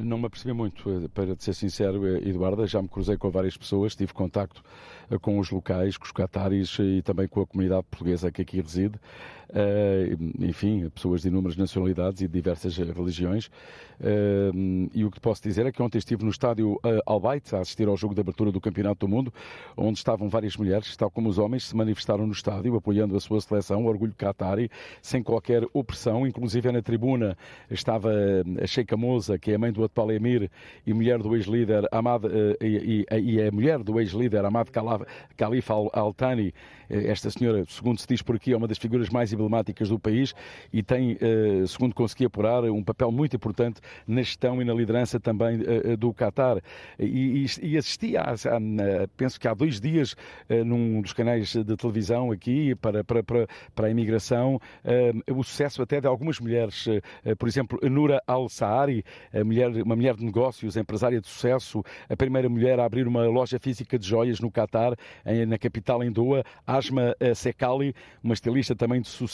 [0.03, 2.65] Não me apercebi muito, eh, para ser sincero, eh, Eduarda.
[2.67, 4.63] Já me cruzei com várias pessoas, tive contacto
[5.09, 8.61] eh, com os locais, com os cataris e também com a comunidade portuguesa que aqui
[8.61, 8.99] reside.
[10.39, 13.49] Enfim, pessoas de inúmeras nacionalidades e de diversas religiões.
[14.93, 17.95] E o que posso dizer é que ontem estive no estádio Albaite a assistir ao
[17.95, 19.33] jogo de abertura do Campeonato do Mundo,
[19.77, 23.39] onde estavam várias mulheres, tal como os homens, se manifestaram no estádio apoiando a sua
[23.39, 24.69] seleção, o Orgulho Qatari,
[25.01, 26.27] sem qualquer opressão.
[26.27, 27.37] Inclusive na tribuna
[27.69, 28.11] estava
[28.61, 30.51] a Sheikha Moza, que é a mãe do atual emir
[30.85, 32.25] e mulher do ex-líder Ahmad,
[32.61, 34.67] e, e, e é a mulher do ex-líder Ahmad
[35.37, 36.53] Khalifa Al-Thani.
[36.87, 40.33] Esta senhora, segundo se diz por aqui, é uma das figuras mais emblemáticas do país
[40.73, 41.17] e tem,
[41.67, 45.59] segundo consegui apurar, um papel muito importante na gestão e na liderança também
[45.99, 46.61] do Qatar.
[46.99, 47.45] E,
[47.77, 48.33] assisti, a,
[49.15, 50.15] penso que há dois dias,
[50.65, 54.59] num dos canais de televisão aqui para, para, para, para a imigração,
[55.29, 56.85] o sucesso até de algumas mulheres.
[57.37, 59.03] Por exemplo, Nura Al-Sahari,
[59.83, 63.99] uma mulher de negócios, empresária de sucesso, a primeira mulher a abrir uma loja física
[63.99, 64.95] de joias no Qatar,
[65.47, 66.43] na capital em Doha.
[66.65, 69.24] Asma Sekali, uma estilista também de sucesso,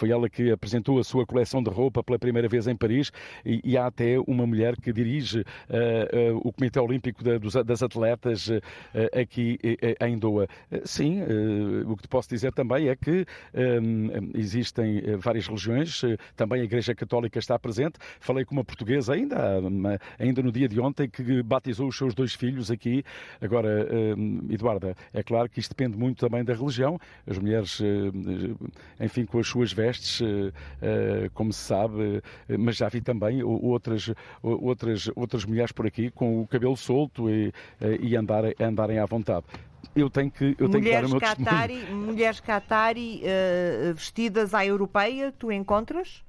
[0.00, 3.12] foi ela que apresentou a sua coleção de roupa pela primeira vez em Paris.
[3.44, 7.52] E, e há até uma mulher que dirige uh, uh, o Comitê Olímpico da, dos,
[7.52, 8.60] das Atletas uh,
[9.18, 9.58] aqui
[10.00, 10.48] em Doha.
[10.84, 11.20] sim,
[11.86, 13.26] o que te posso dizer também é que
[14.34, 16.02] existem várias religiões,
[16.36, 17.98] também a Igreja Católica está presente.
[18.20, 19.60] Falei com uma portuguesa ainda,
[20.18, 23.04] ainda no dia de ontem, que batizou os seus dois filhos aqui.
[23.40, 23.86] Agora,
[24.48, 26.98] Eduarda, é claro que isto depende muito também da religião.
[27.26, 27.80] As mulheres,
[29.00, 30.22] enfim, com as suas vestes,
[31.34, 32.22] como se sabe,
[32.58, 34.12] mas já vi também outras,
[34.42, 37.52] outras, outras mulheres por aqui com o cabelo solto e,
[38.00, 39.44] e andar, andarem à vontade
[39.94, 44.54] eu tenho que, eu tenho mulheres que dar o meu Qatari, Mulheres Qatari uh, vestidas
[44.54, 46.22] à europeia, tu encontras?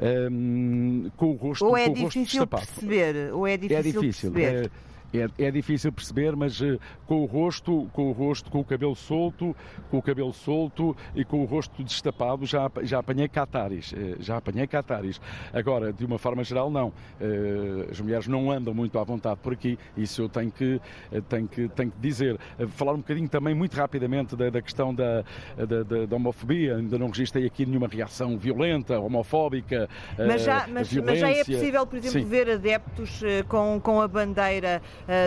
[0.00, 3.32] Um, com o rosto Ou é com difícil perceber?
[3.32, 4.66] Ou é difícil, é difícil perceber?
[4.66, 4.91] É...
[5.14, 8.96] É, é, difícil perceber, mas uh, com o rosto, com o rosto, com o cabelo
[8.96, 9.54] solto,
[9.90, 14.38] com o cabelo solto e com o rosto destapado, já, já apanhei cataris, uh, já
[14.38, 15.20] apanhei cataris.
[15.52, 16.88] Agora, de uma forma geral, não.
[16.88, 20.80] Uh, as mulheres não andam muito à vontade por aqui, isso eu tenho que,
[21.28, 22.38] tenho que, tenho que dizer.
[22.68, 25.24] falar um bocadinho também, muito rapidamente, da, da questão da,
[25.56, 26.76] da, da, homofobia.
[26.76, 29.88] Ainda não registrei aqui nenhuma reação violenta, homofóbica.
[30.16, 32.26] Mas já, mas, mas já é possível, por exemplo, Sim.
[32.26, 34.80] ver adeptos com, com a bandeira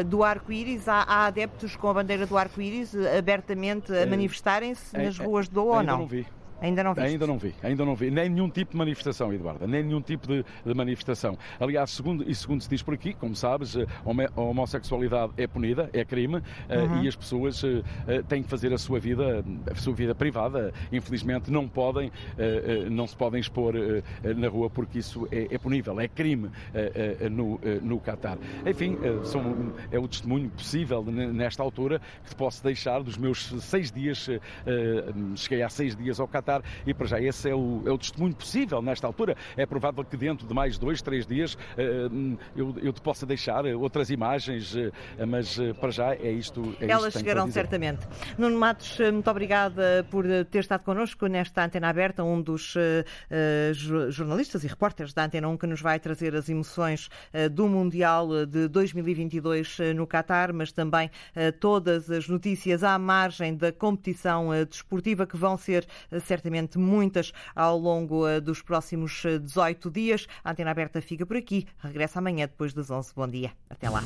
[0.06, 0.88] do arco-íris.
[0.88, 5.66] Há, há, adeptos com a bandeira do arco-íris uh, abertamente a manifestarem-se nas ruas do
[5.66, 6.00] ou não?
[6.00, 6.26] não vi.
[6.62, 7.02] Ainda não vi.
[7.02, 8.10] Ainda não vi, ainda não vi.
[8.10, 11.38] Nem nenhum tipo de manifestação, Eduardo, nem nenhum tipo de, de, manifestação.
[11.60, 13.86] Aliás, segundo, e segundo se diz por aqui, como sabes, eh,
[14.36, 17.04] a homossexualidade é punida, é crime, eh, uhum.
[17.04, 17.84] e as pessoas uh,
[18.28, 20.74] têm que fazer a sua vida, a sua vida privada.
[20.92, 22.12] Infelizmente não podem,
[22.90, 23.74] não se podem expor
[24.36, 26.50] na rua porque isso é, é punível, é crime
[27.32, 28.38] no, no Qatar.
[28.66, 33.92] Enfim, são, é o testemunho possível nesta altura que te posso deixar dos meus seis
[33.92, 34.30] dias,
[35.36, 36.55] cheguei há seis dias ao Qatar
[36.86, 39.36] E para já esse é o, é o testemunho possível nesta altura.
[39.56, 42.08] É provável que dentro de mais dois, três dias eh,
[42.56, 46.76] eu, eu te possa deixar outras imagens, eh, mas eh, para já é isto.
[46.80, 48.08] É Elas chegarão certamente.
[48.38, 54.64] Nuno Matos, muito obrigada por ter estado connosco nesta antena aberta, um dos uh, jornalistas
[54.64, 58.68] e repórteres da Antena 1 que nos vai trazer as emoções uh, do Mundial de
[58.68, 61.10] 2022 uh, no Qatar, mas também
[61.60, 65.86] todas as notícias à margem da competição desportiva que vão ser
[66.22, 66.35] certamente
[66.80, 70.28] muitas ao longo eh, dos próximos 18 eh, dias.
[70.44, 71.68] A antena aberta fica por aqui.
[71.80, 73.14] Regressa amanhã depois das 11.
[73.16, 73.52] Bom dia.
[73.70, 74.04] Até lá.